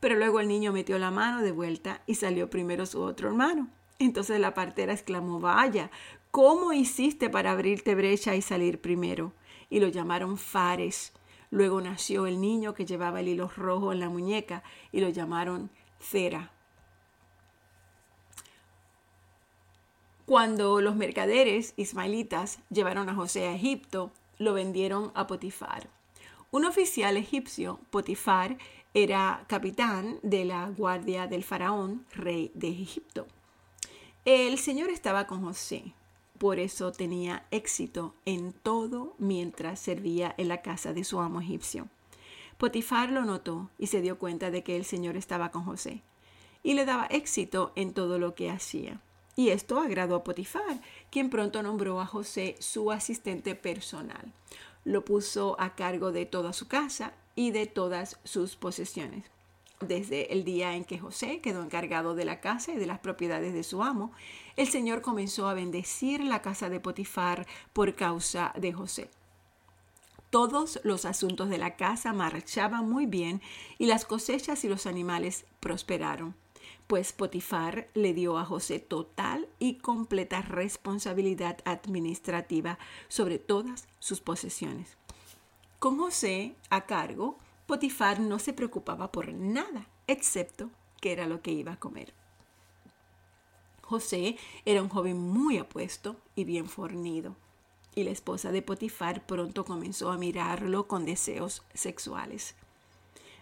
Pero 0.00 0.14
luego 0.16 0.40
el 0.40 0.48
niño 0.48 0.72
metió 0.72 0.98
la 0.98 1.10
mano 1.10 1.42
de 1.42 1.52
vuelta 1.52 2.00
y 2.06 2.14
salió 2.14 2.48
primero 2.48 2.86
su 2.86 3.02
otro 3.02 3.28
hermano. 3.28 3.68
Entonces 3.98 4.40
la 4.40 4.54
partera 4.54 4.92
exclamó, 4.92 5.40
vaya, 5.40 5.90
¿cómo 6.30 6.72
hiciste 6.72 7.28
para 7.28 7.52
abrirte 7.52 7.94
brecha 7.94 8.34
y 8.34 8.42
salir 8.42 8.80
primero? 8.80 9.32
Y 9.70 9.80
lo 9.80 9.88
llamaron 9.88 10.38
Fares. 10.38 11.12
Luego 11.50 11.80
nació 11.80 12.26
el 12.26 12.40
niño 12.40 12.74
que 12.74 12.86
llevaba 12.86 13.20
el 13.20 13.28
hilo 13.28 13.50
rojo 13.56 13.92
en 13.92 14.00
la 14.00 14.08
muñeca 14.08 14.62
y 14.92 15.00
lo 15.00 15.08
llamaron 15.08 15.70
Cera. 16.00 16.50
Cuando 20.26 20.80
los 20.80 20.96
mercaderes 20.96 21.74
ismaelitas 21.76 22.60
llevaron 22.70 23.08
a 23.08 23.14
José 23.14 23.46
a 23.46 23.54
Egipto, 23.54 24.10
lo 24.38 24.54
vendieron 24.54 25.12
a 25.14 25.26
Potifar. 25.26 25.88
Un 26.50 26.64
oficial 26.64 27.16
egipcio, 27.16 27.78
Potifar, 27.90 28.56
era 28.94 29.44
capitán 29.48 30.20
de 30.22 30.44
la 30.44 30.70
guardia 30.70 31.26
del 31.26 31.44
faraón, 31.44 32.06
rey 32.14 32.50
de 32.54 32.68
Egipto. 32.68 33.26
El 34.24 34.58
Señor 34.58 34.88
estaba 34.88 35.26
con 35.26 35.42
José, 35.44 35.92
por 36.38 36.58
eso 36.58 36.92
tenía 36.92 37.46
éxito 37.50 38.14
en 38.24 38.52
todo 38.52 39.14
mientras 39.18 39.78
servía 39.80 40.34
en 40.36 40.48
la 40.48 40.62
casa 40.62 40.92
de 40.92 41.04
su 41.04 41.20
amo 41.20 41.40
egipcio. 41.40 41.88
Potifar 42.58 43.10
lo 43.10 43.24
notó 43.24 43.70
y 43.78 43.88
se 43.88 44.00
dio 44.00 44.18
cuenta 44.18 44.50
de 44.50 44.62
que 44.62 44.76
el 44.76 44.84
Señor 44.84 45.16
estaba 45.16 45.50
con 45.50 45.64
José 45.64 46.02
y 46.62 46.74
le 46.74 46.84
daba 46.84 47.06
éxito 47.06 47.72
en 47.76 47.92
todo 47.92 48.18
lo 48.18 48.34
que 48.34 48.50
hacía. 48.50 49.00
Y 49.36 49.48
esto 49.48 49.80
agradó 49.80 50.16
a 50.16 50.24
Potifar, 50.24 50.80
quien 51.10 51.28
pronto 51.28 51.62
nombró 51.62 52.00
a 52.00 52.06
José 52.06 52.56
su 52.60 52.92
asistente 52.92 53.54
personal. 53.54 54.32
Lo 54.84 55.04
puso 55.04 55.56
a 55.58 55.74
cargo 55.74 56.12
de 56.12 56.26
toda 56.26 56.52
su 56.52 56.68
casa 56.68 57.14
y 57.34 57.50
de 57.50 57.66
todas 57.66 58.18
sus 58.24 58.54
posesiones 58.54 59.33
desde 59.84 60.32
el 60.32 60.44
día 60.44 60.74
en 60.74 60.84
que 60.84 60.98
José 60.98 61.40
quedó 61.40 61.62
encargado 61.62 62.14
de 62.14 62.24
la 62.24 62.40
casa 62.40 62.72
y 62.72 62.76
de 62.76 62.86
las 62.86 62.98
propiedades 62.98 63.54
de 63.54 63.62
su 63.62 63.82
amo, 63.82 64.12
el 64.56 64.68
Señor 64.68 65.02
comenzó 65.02 65.48
a 65.48 65.54
bendecir 65.54 66.22
la 66.22 66.42
casa 66.42 66.68
de 66.68 66.80
Potifar 66.80 67.46
por 67.72 67.94
causa 67.94 68.52
de 68.56 68.72
José. 68.72 69.10
Todos 70.30 70.80
los 70.82 71.04
asuntos 71.04 71.48
de 71.48 71.58
la 71.58 71.76
casa 71.76 72.12
marchaban 72.12 72.90
muy 72.90 73.06
bien 73.06 73.40
y 73.78 73.86
las 73.86 74.04
cosechas 74.04 74.64
y 74.64 74.68
los 74.68 74.86
animales 74.86 75.44
prosperaron, 75.60 76.34
pues 76.86 77.12
Potifar 77.12 77.88
le 77.94 78.14
dio 78.14 78.36
a 78.38 78.44
José 78.44 78.80
total 78.80 79.48
y 79.58 79.74
completa 79.74 80.42
responsabilidad 80.42 81.58
administrativa 81.64 82.78
sobre 83.08 83.38
todas 83.38 83.86
sus 84.00 84.20
posesiones. 84.20 84.96
Con 85.78 85.98
José 85.98 86.56
a 86.70 86.86
cargo, 86.86 87.38
Potifar 87.66 88.20
no 88.20 88.38
se 88.38 88.52
preocupaba 88.52 89.10
por 89.10 89.32
nada, 89.32 89.86
excepto 90.06 90.70
que 91.00 91.12
era 91.12 91.26
lo 91.26 91.40
que 91.40 91.52
iba 91.52 91.72
a 91.72 91.80
comer. 91.80 92.12
José 93.82 94.36
era 94.64 94.82
un 94.82 94.88
joven 94.88 95.18
muy 95.18 95.58
apuesto 95.58 96.16
y 96.34 96.44
bien 96.44 96.68
fornido, 96.68 97.36
y 97.94 98.04
la 98.04 98.10
esposa 98.10 98.50
de 98.50 98.62
Potifar 98.62 99.24
pronto 99.26 99.64
comenzó 99.64 100.10
a 100.10 100.18
mirarlo 100.18 100.88
con 100.88 101.04
deseos 101.04 101.62
sexuales. 101.74 102.54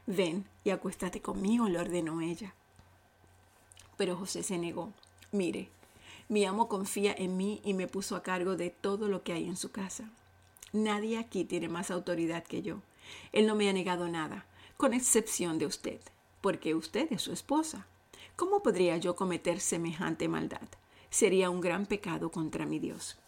Ven 0.07 0.47
y 0.65 0.71
acuéstate 0.71 1.21
conmigo, 1.21 1.69
le 1.69 1.79
ordenó 1.79 2.21
ella. 2.21 2.55
Pero 3.97 4.17
José 4.17 4.43
se 4.43 4.59
negó. 4.59 4.93
Mire, 5.31 5.69
mi 6.29 6.45
amo 6.45 6.69
confía 6.69 7.15
en 7.17 7.37
mí 7.37 7.61
y 7.65 7.75
me 7.75 7.87
puso 7.87 8.17
a 8.17 8.23
cargo 8.23 8.57
de 8.57 8.71
todo 8.71 9.09
lo 9.09 9.23
que 9.23 9.33
hay 9.33 9.47
en 9.47 9.57
su 9.57 9.71
casa. 9.71 10.11
Nadie 10.73 11.19
aquí 11.19 11.45
tiene 11.45 11.69
más 11.69 11.91
autoridad 11.91 12.43
que 12.45 12.63
yo. 12.63 12.81
Él 13.33 13.47
no 13.47 13.55
me 13.55 13.69
ha 13.69 13.73
negado 13.73 14.09
nada, 14.09 14.47
con 14.77 14.95
excepción 14.95 15.59
de 15.59 15.67
usted, 15.67 16.01
porque 16.41 16.75
usted 16.75 17.13
es 17.13 17.23
su 17.23 17.33
esposa. 17.33 17.87
¿Cómo 18.37 18.63
podría 18.63 18.97
yo 18.97 19.17
cometer 19.17 19.61
semejante 19.61 20.29
maldad? 20.29 20.69
Sería 21.11 21.51
un 21.51 21.61
gran 21.61 21.87
pecado 21.87 22.31
contra 22.31 22.67
mi 22.67 22.79
Dios. 22.79 23.19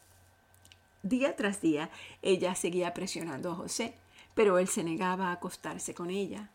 Día 1.03 1.37
tras 1.37 1.61
día 1.61 1.91
ella 2.23 2.55
seguía 2.55 2.95
presionando 2.95 3.53
a 3.53 3.55
José, 3.55 3.95
pero 4.35 4.59
él 4.59 4.69
se 4.69 4.83
negaba 4.83 5.29
a 5.29 5.33
acostarse 5.33 5.95
con 5.95 6.11
ella 6.11 6.51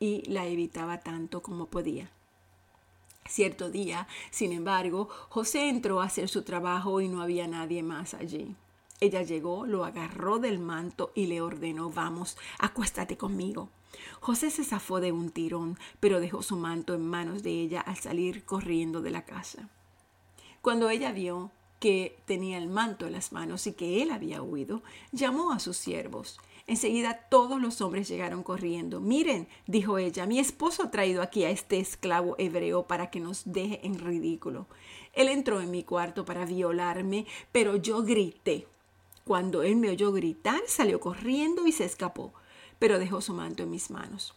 y 0.00 0.28
la 0.28 0.46
evitaba 0.46 0.98
tanto 0.98 1.42
como 1.42 1.66
podía. 1.66 2.10
Cierto 3.28 3.70
día, 3.70 4.08
sin 4.30 4.52
embargo, 4.52 5.08
José 5.28 5.68
entró 5.68 6.02
a 6.02 6.06
hacer 6.06 6.28
su 6.28 6.42
trabajo 6.42 7.00
y 7.00 7.08
no 7.08 7.22
había 7.22 7.46
nadie 7.46 7.82
más 7.84 8.14
allí. 8.14 8.56
Ella 9.02 9.22
llegó, 9.22 9.66
lo 9.66 9.84
agarró 9.84 10.38
del 10.38 10.60
manto 10.60 11.10
y 11.16 11.26
le 11.26 11.40
ordenó, 11.40 11.90
vamos, 11.90 12.38
acuéstate 12.60 13.16
conmigo. 13.16 13.68
José 14.20 14.48
se 14.48 14.62
zafó 14.62 15.00
de 15.00 15.10
un 15.10 15.30
tirón, 15.30 15.76
pero 15.98 16.20
dejó 16.20 16.40
su 16.40 16.54
manto 16.54 16.94
en 16.94 17.04
manos 17.04 17.42
de 17.42 17.50
ella 17.50 17.80
al 17.80 17.96
salir 17.96 18.44
corriendo 18.44 19.02
de 19.02 19.10
la 19.10 19.24
casa. 19.24 19.68
Cuando 20.60 20.88
ella 20.88 21.10
vio 21.10 21.50
que 21.80 22.16
tenía 22.26 22.58
el 22.58 22.68
manto 22.68 23.08
en 23.08 23.14
las 23.14 23.32
manos 23.32 23.66
y 23.66 23.72
que 23.72 24.04
él 24.04 24.12
había 24.12 24.40
huido, 24.40 24.84
llamó 25.10 25.50
a 25.50 25.58
sus 25.58 25.76
siervos. 25.76 26.38
Enseguida 26.68 27.26
todos 27.28 27.60
los 27.60 27.80
hombres 27.80 28.06
llegaron 28.06 28.44
corriendo. 28.44 29.00
Miren, 29.00 29.48
dijo 29.66 29.98
ella, 29.98 30.26
mi 30.26 30.38
esposo 30.38 30.84
ha 30.84 30.90
traído 30.92 31.22
aquí 31.22 31.42
a 31.42 31.50
este 31.50 31.80
esclavo 31.80 32.36
hebreo 32.38 32.86
para 32.86 33.10
que 33.10 33.18
nos 33.18 33.42
deje 33.46 33.84
en 33.84 33.98
ridículo. 33.98 34.68
Él 35.12 35.26
entró 35.26 35.60
en 35.60 35.72
mi 35.72 35.82
cuarto 35.82 36.24
para 36.24 36.44
violarme, 36.44 37.26
pero 37.50 37.74
yo 37.74 38.04
grité 38.04 38.68
Cuando 39.24 39.62
él 39.62 39.76
me 39.76 39.90
oyó 39.90 40.12
gritar, 40.12 40.62
salió 40.66 41.00
corriendo 41.00 41.66
y 41.66 41.72
se 41.72 41.84
escapó, 41.84 42.32
pero 42.78 42.98
dejó 42.98 43.20
su 43.20 43.34
manto 43.34 43.62
en 43.62 43.70
mis 43.70 43.90
manos. 43.90 44.34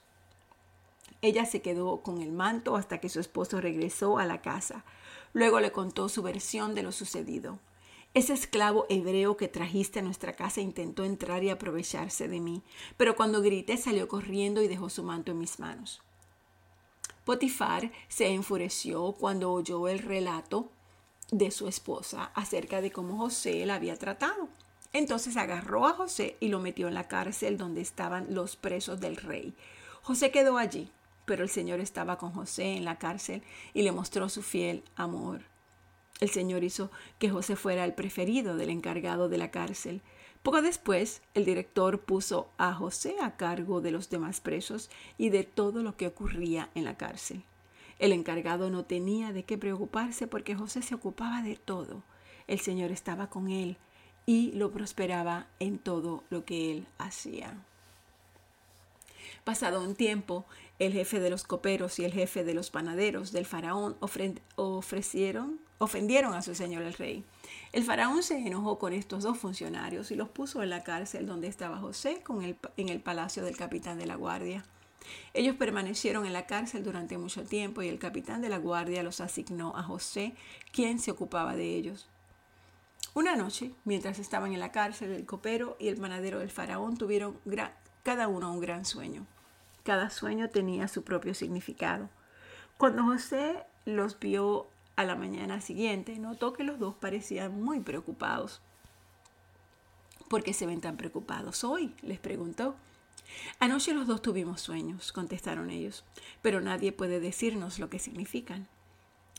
Ella 1.21 1.45
se 1.45 1.61
quedó 1.61 2.01
con 2.01 2.21
el 2.21 2.31
manto 2.31 2.75
hasta 2.75 2.99
que 2.99 3.09
su 3.09 3.19
esposo 3.19 3.59
regresó 3.59 4.19
a 4.19 4.25
la 4.25 4.41
casa. 4.41 4.85
Luego 5.33 5.59
le 5.59 5.71
contó 5.71 6.07
su 6.07 6.21
versión 6.21 6.75
de 6.75 6.83
lo 6.83 6.91
sucedido. 6.91 7.59
Ese 8.13 8.33
esclavo 8.33 8.85
hebreo 8.89 9.35
que 9.35 9.47
trajiste 9.47 9.99
a 9.99 10.03
nuestra 10.03 10.35
casa 10.35 10.61
intentó 10.61 11.03
entrar 11.03 11.43
y 11.43 11.49
aprovecharse 11.49 12.27
de 12.27 12.39
mí, 12.39 12.61
pero 12.95 13.15
cuando 13.15 13.41
grité 13.41 13.75
salió 13.77 14.07
corriendo 14.07 14.61
y 14.61 14.67
dejó 14.67 14.89
su 14.89 15.03
manto 15.03 15.31
en 15.31 15.39
mis 15.39 15.59
manos. 15.59 16.01
Potifar 17.25 17.91
se 18.07 18.27
enfureció 18.27 19.13
cuando 19.13 19.51
oyó 19.51 19.87
el 19.87 19.99
relato 19.99 20.69
de 21.31 21.49
su 21.49 21.67
esposa 21.67 22.31
acerca 22.35 22.81
de 22.81 22.91
cómo 22.91 23.17
José 23.17 23.65
la 23.65 23.75
había 23.75 23.97
tratado. 23.97 24.47
Entonces 24.95 25.35
agarró 25.35 25.87
a 25.87 25.91
José 25.91 26.37
y 26.39 26.47
lo 26.47 26.61
metió 26.61 26.87
en 26.87 26.93
la 26.93 27.09
cárcel 27.09 27.57
donde 27.57 27.81
estaban 27.81 28.33
los 28.33 28.55
presos 28.55 29.01
del 29.01 29.17
rey. 29.17 29.53
José 30.01 30.31
quedó 30.31 30.57
allí, 30.57 30.89
pero 31.25 31.43
el 31.43 31.49
Señor 31.49 31.81
estaba 31.81 32.17
con 32.17 32.31
José 32.31 32.77
en 32.77 32.85
la 32.85 32.97
cárcel 32.97 33.43
y 33.73 33.81
le 33.81 33.91
mostró 33.91 34.29
su 34.29 34.41
fiel 34.41 34.85
amor. 34.95 35.41
El 36.21 36.29
Señor 36.29 36.63
hizo 36.63 36.91
que 37.19 37.29
José 37.29 37.57
fuera 37.57 37.83
el 37.83 37.93
preferido 37.93 38.55
del 38.55 38.69
encargado 38.69 39.27
de 39.27 39.37
la 39.37 39.51
cárcel. 39.51 40.01
Poco 40.43 40.61
después, 40.61 41.21
el 41.33 41.43
director 41.43 41.99
puso 41.99 42.47
a 42.57 42.73
José 42.73 43.17
a 43.21 43.35
cargo 43.35 43.81
de 43.81 43.91
los 43.91 44.09
demás 44.09 44.39
presos 44.39 44.89
y 45.17 45.27
de 45.27 45.43
todo 45.43 45.83
lo 45.83 45.97
que 45.97 46.07
ocurría 46.07 46.69
en 46.73 46.85
la 46.85 46.95
cárcel. 46.95 47.43
El 47.99 48.13
encargado 48.13 48.69
no 48.69 48.85
tenía 48.85 49.33
de 49.33 49.43
qué 49.43 49.57
preocuparse 49.57 50.25
porque 50.25 50.55
José 50.55 50.81
se 50.81 50.95
ocupaba 50.95 51.41
de 51.41 51.57
todo. 51.57 52.01
El 52.47 52.61
Señor 52.61 52.91
estaba 52.91 53.29
con 53.29 53.49
él 53.49 53.75
y 54.25 54.51
lo 54.53 54.71
prosperaba 54.71 55.47
en 55.59 55.77
todo 55.77 56.23
lo 56.29 56.45
que 56.45 56.71
él 56.71 56.87
hacía. 56.97 57.55
Pasado 59.43 59.83
un 59.83 59.95
tiempo, 59.95 60.45
el 60.79 60.91
jefe 60.91 61.19
de 61.19 61.29
los 61.29 61.43
coperos 61.43 61.99
y 61.99 62.05
el 62.05 62.11
jefe 62.11 62.43
de 62.43 62.55
los 62.55 62.71
panaderos 62.71 63.31
del 63.31 63.45
faraón 63.45 63.95
ofrecieron, 64.55 65.59
ofendieron 65.77 66.33
a 66.33 66.41
su 66.41 66.55
señor 66.55 66.81
el 66.81 66.93
rey. 66.93 67.23
El 67.71 67.83
faraón 67.83 68.23
se 68.23 68.37
enojó 68.37 68.79
con 68.79 68.91
estos 68.91 69.23
dos 69.23 69.37
funcionarios 69.37 70.09
y 70.09 70.15
los 70.15 70.29
puso 70.29 70.63
en 70.63 70.71
la 70.71 70.83
cárcel 70.83 71.27
donde 71.27 71.47
estaba 71.47 71.77
José 71.77 72.21
con 72.23 72.41
el, 72.41 72.57
en 72.77 72.89
el 72.89 73.01
palacio 73.01 73.43
del 73.43 73.55
capitán 73.55 73.99
de 73.99 74.07
la 74.07 74.15
guardia. 74.15 74.65
Ellos 75.35 75.55
permanecieron 75.55 76.25
en 76.25 76.33
la 76.33 76.47
cárcel 76.47 76.83
durante 76.83 77.17
mucho 77.17 77.43
tiempo 77.43 77.83
y 77.83 77.89
el 77.89 77.99
capitán 77.99 78.41
de 78.41 78.49
la 78.49 78.57
guardia 78.57 79.03
los 79.03 79.21
asignó 79.21 79.77
a 79.77 79.83
José, 79.83 80.33
quien 80.71 80.97
se 80.97 81.11
ocupaba 81.11 81.55
de 81.55 81.75
ellos. 81.75 82.07
Una 83.15 83.37
noche, 83.37 83.71
mientras 83.85 84.19
estaban 84.19 84.51
en 84.51 84.59
la 84.59 84.73
cárcel, 84.73 85.11
el 85.11 85.25
copero 85.25 85.77
y 85.79 85.87
el 85.87 85.95
panadero 85.95 86.39
del 86.39 86.51
faraón 86.51 86.97
tuvieron 86.97 87.39
cada 88.03 88.27
uno 88.27 88.51
un 88.51 88.59
gran 88.59 88.83
sueño. 88.83 89.25
Cada 89.85 90.09
sueño 90.09 90.49
tenía 90.49 90.89
su 90.89 91.05
propio 91.05 91.33
significado. 91.33 92.09
Cuando 92.77 93.05
José 93.05 93.63
los 93.85 94.19
vio 94.19 94.67
a 94.97 95.05
la 95.05 95.15
mañana 95.15 95.61
siguiente, 95.61 96.19
notó 96.19 96.51
que 96.51 96.65
los 96.65 96.77
dos 96.77 96.95
parecían 96.95 97.63
muy 97.63 97.79
preocupados. 97.79 98.59
¿Por 100.27 100.43
qué 100.43 100.51
se 100.51 100.65
ven 100.65 100.81
tan 100.81 100.97
preocupados 100.97 101.63
hoy? 101.63 101.95
les 102.01 102.19
preguntó. 102.19 102.75
Anoche 103.61 103.93
los 103.93 104.07
dos 104.07 104.21
tuvimos 104.21 104.59
sueños, 104.59 105.13
contestaron 105.13 105.69
ellos, 105.69 106.03
pero 106.41 106.59
nadie 106.59 106.91
puede 106.91 107.21
decirnos 107.21 107.79
lo 107.79 107.89
que 107.89 107.99
significan. 107.99 108.67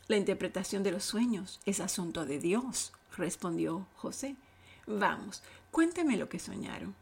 La 0.09 0.17
interpretación 0.17 0.83
de 0.83 0.93
los 0.93 1.05
sueños 1.05 1.61
es 1.67 1.81
asunto 1.81 2.25
de 2.25 2.39
Dios, 2.39 2.95
respondió 3.17 3.87
José. 3.97 4.37
Vamos, 4.87 5.43
cuénteme 5.71 6.17
lo 6.17 6.29
que 6.29 6.39
soñaron. 6.39 6.95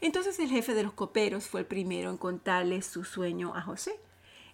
Entonces 0.00 0.38
el 0.38 0.48
jefe 0.48 0.74
de 0.74 0.82
los 0.82 0.92
coperos 0.92 1.46
fue 1.46 1.60
el 1.60 1.66
primero 1.66 2.10
en 2.10 2.16
contarle 2.16 2.82
su 2.82 3.04
sueño 3.04 3.54
a 3.54 3.62
José. 3.62 3.98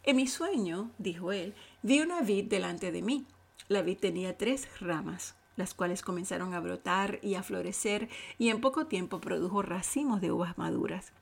En 0.05 0.17
mi 0.17 0.27
sueño, 0.27 0.91
dijo 0.99 1.33
él, 1.33 1.55
vi 1.83 2.01
una 2.01 2.23
vid 2.23 2.45
delante 2.45 2.93
de 2.93 3.03
mí. 3.03 3.27
La 3.69 3.83
vid 3.83 3.99
tenía 3.99 4.39
tres 4.39 4.69
ramas, 4.81 5.35
las 5.57 5.75
cuales 5.75 6.03
comenzaron 6.03 6.55
a 6.55 6.61
brotar 6.61 7.19
y 7.23 7.35
a 7.35 7.43
florecer, 7.43 8.09
y 8.39 8.49
en 8.49 8.61
poco 8.61 8.87
tiempo 8.87 9.21
produjo 9.21 9.61
racimos 9.61 10.21
de 10.21 10.33
uvas 10.33 10.57
maduras. 10.57 11.13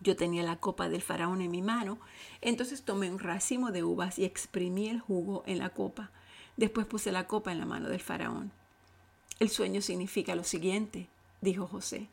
Yo 0.00 0.16
tenía 0.16 0.42
la 0.42 0.56
copa 0.56 0.88
del 0.88 1.02
faraón 1.02 1.40
en 1.40 1.50
mi 1.50 1.62
mano, 1.62 1.98
entonces 2.40 2.82
tomé 2.82 3.10
un 3.10 3.18
racimo 3.18 3.70
de 3.70 3.84
uvas 3.84 4.18
y 4.18 4.24
exprimí 4.24 4.88
el 4.88 5.00
jugo 5.00 5.44
en 5.46 5.58
la 5.58 5.70
copa. 5.70 6.10
Después 6.56 6.86
puse 6.86 7.12
la 7.12 7.26
copa 7.26 7.52
en 7.52 7.58
la 7.58 7.66
mano 7.66 7.88
del 7.88 8.00
faraón. 8.00 8.52
El 9.40 9.50
sueño 9.50 9.80
significa 9.82 10.36
lo 10.36 10.44
siguiente, 10.44 11.08
dijo 11.40 11.66
José. 11.66 12.08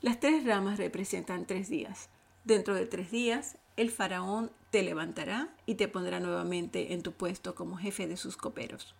Las 0.00 0.20
tres 0.20 0.44
ramas 0.44 0.78
representan 0.78 1.46
tres 1.46 1.68
días. 1.68 2.08
Dentro 2.44 2.74
de 2.74 2.86
tres 2.86 3.10
días, 3.10 3.56
el 3.76 3.90
faraón 3.90 4.50
te 4.70 4.82
levantará 4.82 5.48
y 5.66 5.74
te 5.74 5.86
pondrá 5.86 6.18
nuevamente 6.18 6.92
en 6.94 7.02
tu 7.02 7.12
puesto 7.12 7.54
como 7.54 7.76
jefe 7.76 8.06
de 8.06 8.16
sus 8.16 8.36
coperos. 8.36 8.94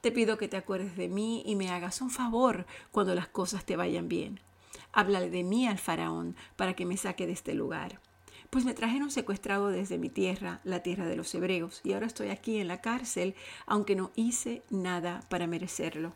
Te 0.00 0.12
pido 0.12 0.38
que 0.38 0.48
te 0.48 0.56
acuerdes 0.56 0.96
de 0.96 1.08
mí 1.08 1.42
y 1.44 1.56
me 1.56 1.70
hagas 1.70 2.00
un 2.02 2.10
favor 2.10 2.66
cuando 2.92 3.14
las 3.14 3.26
cosas 3.26 3.64
te 3.64 3.76
vayan 3.76 4.08
bien. 4.08 4.40
Háblale 4.92 5.30
de 5.30 5.44
mí 5.44 5.66
al 5.66 5.78
faraón 5.78 6.36
para 6.56 6.74
que 6.74 6.86
me 6.86 6.96
saque 6.96 7.26
de 7.26 7.32
este 7.32 7.54
lugar. 7.54 8.00
Pues 8.50 8.64
me 8.64 8.74
trajeron 8.74 9.10
secuestrado 9.10 9.68
desde 9.68 9.98
mi 9.98 10.08
tierra, 10.08 10.60
la 10.62 10.82
tierra 10.82 11.06
de 11.06 11.16
los 11.16 11.34
hebreos, 11.34 11.80
y 11.84 11.92
ahora 11.92 12.06
estoy 12.06 12.28
aquí 12.28 12.58
en 12.58 12.68
la 12.68 12.80
cárcel, 12.80 13.34
aunque 13.66 13.96
no 13.96 14.10
hice 14.14 14.62
nada 14.70 15.22
para 15.28 15.46
merecerlo. 15.46 16.14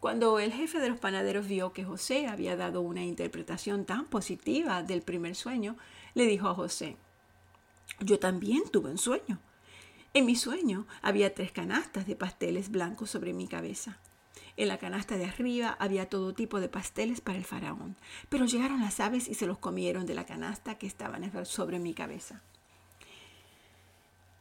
Cuando 0.00 0.38
el 0.38 0.52
jefe 0.52 0.78
de 0.78 0.88
los 0.88 1.00
panaderos 1.00 1.48
vio 1.48 1.72
que 1.72 1.84
José 1.84 2.28
había 2.28 2.56
dado 2.56 2.80
una 2.82 3.02
interpretación 3.02 3.84
tan 3.84 4.04
positiva 4.04 4.82
del 4.84 5.02
primer 5.02 5.34
sueño, 5.34 5.76
le 6.14 6.26
dijo 6.26 6.48
a 6.48 6.54
José, 6.54 6.96
yo 8.00 8.20
también 8.20 8.62
tuve 8.70 8.90
un 8.90 8.98
sueño. 8.98 9.40
En 10.14 10.24
mi 10.24 10.36
sueño 10.36 10.86
había 11.02 11.34
tres 11.34 11.50
canastas 11.50 12.06
de 12.06 12.14
pasteles 12.14 12.70
blancos 12.70 13.10
sobre 13.10 13.32
mi 13.32 13.48
cabeza. 13.48 13.98
En 14.56 14.68
la 14.68 14.78
canasta 14.78 15.16
de 15.16 15.26
arriba 15.26 15.76
había 15.80 16.08
todo 16.08 16.32
tipo 16.32 16.60
de 16.60 16.68
pasteles 16.68 17.20
para 17.20 17.38
el 17.38 17.44
faraón, 17.44 17.96
pero 18.28 18.46
llegaron 18.46 18.80
las 18.80 19.00
aves 19.00 19.28
y 19.28 19.34
se 19.34 19.46
los 19.46 19.58
comieron 19.58 20.06
de 20.06 20.14
la 20.14 20.26
canasta 20.26 20.78
que 20.78 20.86
estaban 20.86 21.30
sobre 21.44 21.78
mi 21.80 21.92
cabeza. 21.92 22.40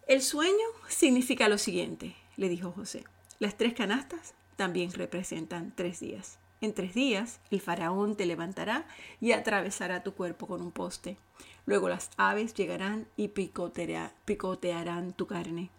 El 0.07 0.21
sueño 0.21 0.65
significa 0.87 1.49
lo 1.49 1.57
siguiente, 1.57 2.15
le 2.35 2.47
dijo 2.47 2.71
José. 2.71 3.03
Las 3.39 3.57
tres 3.57 3.73
canastas 3.73 4.33
también 4.57 4.91
representan 4.91 5.71
tres 5.73 6.01
días. 6.01 6.39
En 6.59 6.73
tres 6.73 6.93
días 6.93 7.39
el 7.51 7.61
faraón 7.61 8.17
te 8.17 8.25
levantará 8.25 8.85
y 9.21 9.31
atravesará 9.31 10.03
tu 10.03 10.13
cuerpo 10.13 10.47
con 10.47 10.61
un 10.61 10.71
poste. 10.71 11.17
Luego 11.65 11.87
las 11.87 12.09
aves 12.17 12.53
llegarán 12.53 13.07
y 13.15 13.29
picotearán 13.29 15.13
tu 15.13 15.27
carne. 15.27 15.69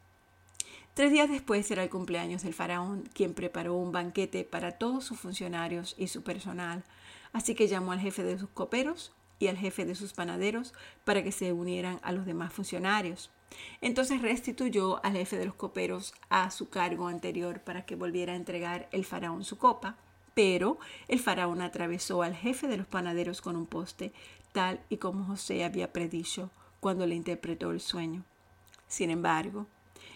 Tres 0.95 1.13
días 1.13 1.31
después 1.31 1.67
será 1.67 1.83
el 1.83 1.91
cumpleaños 1.91 2.43
del 2.43 2.55
faraón, 2.55 3.09
quien 3.13 3.35
preparó 3.35 3.75
un 3.75 3.93
banquete 3.93 4.45
para 4.45 4.73
todos 4.73 5.05
sus 5.05 5.19
funcionarios 5.19 5.95
y 5.99 6.09
su 6.09 6.23
personal. 6.23 6.83
Así 7.33 7.55
que 7.55 7.69
llamó 7.69 7.93
al 7.93 8.01
jefe 8.01 8.23
de 8.23 8.39
sus 8.39 8.49
coperos 8.49 9.13
y 9.39 9.49
al 9.49 9.57
jefe 9.57 9.85
de 9.85 9.95
sus 9.95 10.13
panaderos 10.13 10.75
para 11.05 11.23
que 11.23 11.33
se 11.33 11.53
unieran 11.53 12.01
a 12.03 12.13
los 12.13 12.27
demás 12.27 12.53
funcionarios. 12.53 13.31
Entonces 13.81 14.23
restituyó 14.23 15.05
al 15.05 15.13
jefe 15.13 15.37
de 15.37 15.47
los 15.47 15.55
coperos 15.55 16.15
a 16.29 16.51
su 16.51 16.69
cargo 16.69 17.09
anterior 17.09 17.61
para 17.61 17.87
que 17.87 17.97
volviera 17.97 18.33
a 18.33 18.37
entregar 18.37 18.89
el 18.93 19.05
faraón 19.05 19.45
su 19.45 19.59
copa. 19.59 19.97
Pero 20.35 20.79
el 21.09 21.19
faraón 21.19 21.63
atravesó 21.63 22.23
al 22.23 22.35
jefe 22.35 22.69
de 22.69 22.77
los 22.77 22.87
panaderos 22.87 23.41
con 23.41 23.57
un 23.57 23.67
poste, 23.67 24.13
tal 24.53 24.81
y 24.89 24.99
como 24.99 25.25
José 25.25 25.65
había 25.65 25.93
predicho 25.93 26.51
cuando 26.81 27.07
le 27.07 27.15
interpretó 27.15 27.71
el 27.73 27.81
sueño. 27.81 28.25
Sin 28.87 29.11
embargo, 29.11 29.67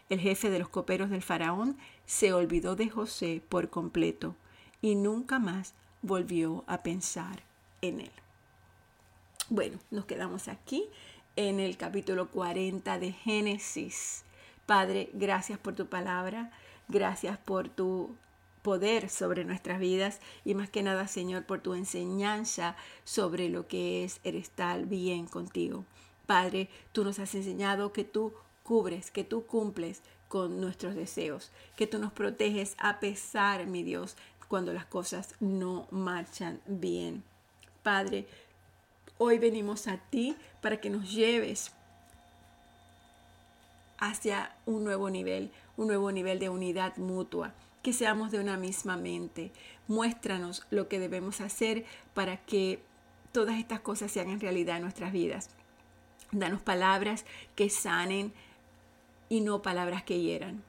el 0.08 0.20
jefe 0.20 0.50
de 0.50 0.58
los 0.58 0.68
coperos 0.68 1.10
del 1.10 1.22
faraón 1.22 1.76
se 2.06 2.32
olvidó 2.32 2.76
de 2.76 2.88
José 2.88 3.42
por 3.48 3.70
completo 3.70 4.36
y 4.80 4.94
nunca 4.94 5.38
más 5.38 5.74
volvió 6.02 6.64
a 6.66 6.82
pensar 6.82 7.42
en 7.80 8.00
él. 8.00 8.12
Bueno, 9.48 9.78
nos 9.90 10.06
quedamos 10.06 10.48
aquí 10.48 10.88
en 11.36 11.60
el 11.60 11.76
capítulo 11.76 12.28
40 12.30 12.98
de 12.98 13.12
Génesis. 13.12 14.24
Padre, 14.66 15.10
gracias 15.14 15.58
por 15.58 15.74
tu 15.74 15.86
palabra, 15.86 16.50
gracias 16.88 17.38
por 17.38 17.68
tu 17.68 18.14
poder 18.62 19.08
sobre 19.08 19.44
nuestras 19.44 19.80
vidas 19.80 20.20
y 20.44 20.54
más 20.54 20.70
que 20.70 20.82
nada, 20.82 21.08
Señor, 21.08 21.44
por 21.44 21.60
tu 21.60 21.74
enseñanza 21.74 22.76
sobre 23.04 23.48
lo 23.48 23.66
que 23.66 24.04
es 24.04 24.20
el 24.24 24.36
estar 24.36 24.84
bien 24.86 25.26
contigo. 25.26 25.84
Padre, 26.26 26.68
tú 26.92 27.04
nos 27.04 27.18
has 27.18 27.34
enseñado 27.34 27.92
que 27.92 28.04
tú 28.04 28.32
cubres, 28.62 29.10
que 29.10 29.24
tú 29.24 29.44
cumples 29.46 30.02
con 30.28 30.60
nuestros 30.60 30.94
deseos, 30.94 31.50
que 31.76 31.86
tú 31.86 31.98
nos 31.98 32.12
proteges 32.12 32.74
a 32.78 33.00
pesar, 33.00 33.66
mi 33.66 33.82
Dios, 33.82 34.16
cuando 34.48 34.72
las 34.72 34.86
cosas 34.86 35.34
no 35.40 35.88
marchan 35.90 36.60
bien. 36.66 37.24
Padre, 37.82 38.26
hoy 39.22 39.38
venimos 39.38 39.86
a 39.86 39.98
ti 39.98 40.36
para 40.60 40.80
que 40.80 40.90
nos 40.90 41.12
lleves 41.12 41.72
hacia 43.98 44.56
un 44.66 44.82
nuevo 44.82 45.10
nivel, 45.10 45.52
un 45.76 45.86
nuevo 45.86 46.10
nivel 46.10 46.40
de 46.40 46.48
unidad 46.48 46.96
mutua, 46.96 47.54
que 47.82 47.92
seamos 47.92 48.32
de 48.32 48.40
una 48.40 48.56
misma 48.56 48.96
mente. 48.96 49.52
Muéstranos 49.86 50.66
lo 50.70 50.88
que 50.88 50.98
debemos 50.98 51.40
hacer 51.40 51.84
para 52.14 52.36
que 52.38 52.82
todas 53.30 53.60
estas 53.60 53.78
cosas 53.78 54.10
sean 54.10 54.28
en 54.28 54.40
realidad 54.40 54.76
en 54.76 54.82
nuestras 54.82 55.12
vidas. 55.12 55.50
Danos 56.32 56.60
palabras 56.60 57.24
que 57.54 57.70
sanen 57.70 58.32
y 59.28 59.40
no 59.40 59.62
palabras 59.62 60.02
que 60.02 60.20
hieran. 60.20 60.64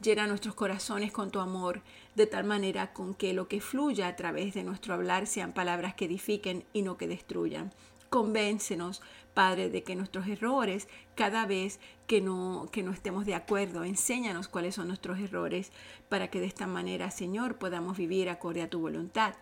Llena 0.00 0.26
nuestros 0.26 0.56
corazones 0.56 1.12
con 1.12 1.30
tu 1.30 1.38
amor, 1.38 1.82
de 2.16 2.26
tal 2.26 2.44
manera 2.44 2.92
con 2.92 3.14
que 3.14 3.32
lo 3.32 3.46
que 3.46 3.60
fluya 3.60 4.08
a 4.08 4.16
través 4.16 4.54
de 4.54 4.64
nuestro 4.64 4.92
hablar 4.92 5.28
sean 5.28 5.52
palabras 5.52 5.94
que 5.94 6.06
edifiquen 6.06 6.64
y 6.72 6.82
no 6.82 6.96
que 6.96 7.06
destruyan. 7.06 7.72
Convéncenos, 8.12 9.00
Padre, 9.32 9.70
de 9.70 9.84
que 9.84 9.96
nuestros 9.96 10.26
errores, 10.26 10.86
cada 11.14 11.46
vez 11.46 11.80
que 12.06 12.20
no, 12.20 12.68
que 12.70 12.82
no 12.82 12.90
estemos 12.90 13.24
de 13.24 13.34
acuerdo, 13.34 13.84
enséñanos 13.84 14.48
cuáles 14.48 14.74
son 14.74 14.88
nuestros 14.88 15.18
errores, 15.18 15.72
para 16.10 16.28
que 16.28 16.38
de 16.38 16.44
esta 16.44 16.66
manera, 16.66 17.10
Señor, 17.10 17.56
podamos 17.56 17.96
vivir 17.96 18.28
acorde 18.28 18.60
a 18.60 18.68
tu 18.68 18.80
voluntad. 18.80 19.32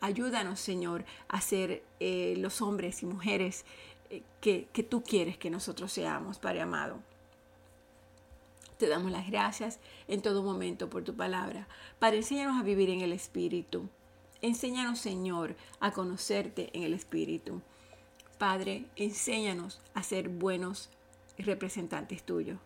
Ayúdanos, 0.00 0.60
Señor, 0.60 1.04
a 1.26 1.40
ser 1.40 1.82
eh, 1.98 2.36
los 2.38 2.62
hombres 2.62 3.02
y 3.02 3.06
mujeres 3.06 3.64
eh, 4.08 4.22
que, 4.40 4.68
que 4.72 4.84
tú 4.84 5.02
quieres 5.02 5.36
que 5.36 5.50
nosotros 5.50 5.92
seamos, 5.92 6.38
Padre 6.38 6.60
amado. 6.60 7.00
Te 8.78 8.86
damos 8.86 9.10
las 9.10 9.28
gracias 9.28 9.80
en 10.06 10.22
todo 10.22 10.44
momento 10.44 10.88
por 10.88 11.02
tu 11.02 11.16
palabra. 11.16 11.66
Padre, 11.98 12.18
enséñanos 12.18 12.60
a 12.60 12.62
vivir 12.62 12.88
en 12.88 13.00
el 13.00 13.12
Espíritu. 13.12 13.88
Enséñanos, 14.42 15.00
Señor, 15.00 15.56
a 15.80 15.90
conocerte 15.90 16.70
en 16.72 16.84
el 16.84 16.94
Espíritu. 16.94 17.62
Padre, 18.42 18.86
enséñanos 18.96 19.80
a 19.94 20.02
ser 20.02 20.28
buenos 20.28 20.90
representantes 21.38 22.24
tuyos. 22.24 22.58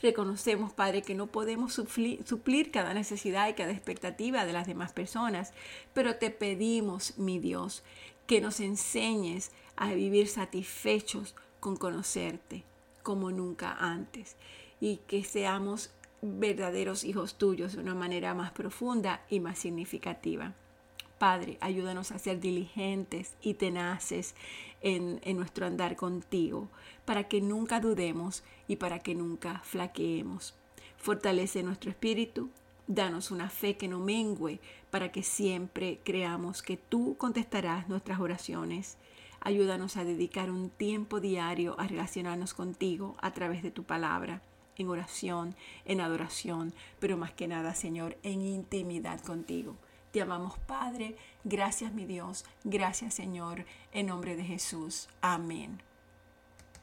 Reconocemos, 0.00 0.72
Padre, 0.72 1.02
que 1.02 1.16
no 1.16 1.26
podemos 1.26 1.72
suplir, 1.74 2.70
cada 2.70 2.94
necesidad 2.94 3.48
y 3.48 3.54
cada 3.54 3.72
expectativa 3.72 4.44
de 4.44 4.52
las 4.52 4.68
demás 4.68 4.92
personas, 4.92 5.52
pero 5.92 6.18
te 6.18 6.30
pedimos, 6.30 7.18
mi 7.18 7.40
Dios, 7.40 7.82
que 8.28 8.40
nos 8.40 8.60
enseñes 8.60 9.50
a 9.74 9.92
vivir 9.92 10.28
satisfechos 10.28 11.34
con 11.58 11.74
conocerte 11.74 12.62
como 13.02 13.32
nunca 13.32 13.72
antes 13.72 14.36
y 14.80 14.98
que 15.08 15.24
seamos 15.24 15.90
verdaderos 16.22 17.02
hijos 17.02 17.38
tuyos 17.38 17.72
de 17.72 17.80
una 17.80 17.96
manera 17.96 18.34
más 18.34 18.52
profunda 18.52 19.24
y 19.28 19.40
más 19.40 19.58
significativa. 19.58 20.54
Padre, 21.24 21.56
ayúdanos 21.62 22.12
a 22.12 22.18
ser 22.18 22.38
diligentes 22.38 23.34
y 23.40 23.54
tenaces 23.54 24.34
en, 24.82 25.22
nuestro 25.38 25.64
andar 25.64 25.96
contigo, 25.96 26.68
para 27.06 27.28
que 27.28 27.40
nunca 27.40 27.80
dudemos 27.80 28.44
y 28.68 28.76
para 28.76 28.98
que 28.98 29.14
nunca 29.14 29.62
flaqueemos. 29.64 30.54
Fortalece 30.98 31.62
nuestro 31.62 31.88
espíritu, 31.88 32.50
danos 32.88 33.30
una 33.30 33.48
fe 33.48 33.78
que 33.78 33.88
no 33.88 34.00
mengüe, 34.00 34.60
para 34.90 35.12
que 35.12 35.22
siempre 35.22 35.98
creamos 36.04 36.60
que 36.60 36.76
tú 36.76 37.16
contestarás 37.16 37.88
nuestras 37.88 38.20
oraciones. 38.20 38.98
Ayúdanos 39.40 39.96
a 39.96 40.04
dedicar 40.04 40.50
un 40.50 40.68
tiempo 40.68 41.20
diario 41.20 41.74
a 41.80 41.86
relacionarnos 41.88 42.52
contigo 42.52 43.16
a 43.22 43.32
través 43.32 43.62
de 43.62 43.70
tu 43.70 43.84
palabra 43.84 44.42
en 44.76 44.88
oración, 44.88 45.56
en 45.86 46.02
adoración, 46.02 46.74
pero 46.98 47.16
más 47.16 47.32
que 47.32 47.48
nada, 47.48 47.74
Señor, 47.74 48.18
en 48.22 48.42
intimidad 48.42 49.22
contigo. 49.22 49.78
Te 50.14 50.22
amamos, 50.22 50.56
Padre. 50.60 51.16
Gracias, 51.42 51.92
mi 51.92 52.04
Dios. 52.04 52.44
Gracias, 52.62 53.14
Señor. 53.14 53.64
En 53.90 54.06
nombre 54.06 54.36
de 54.36 54.44
Jesús. 54.44 55.08
Amén. 55.20 55.82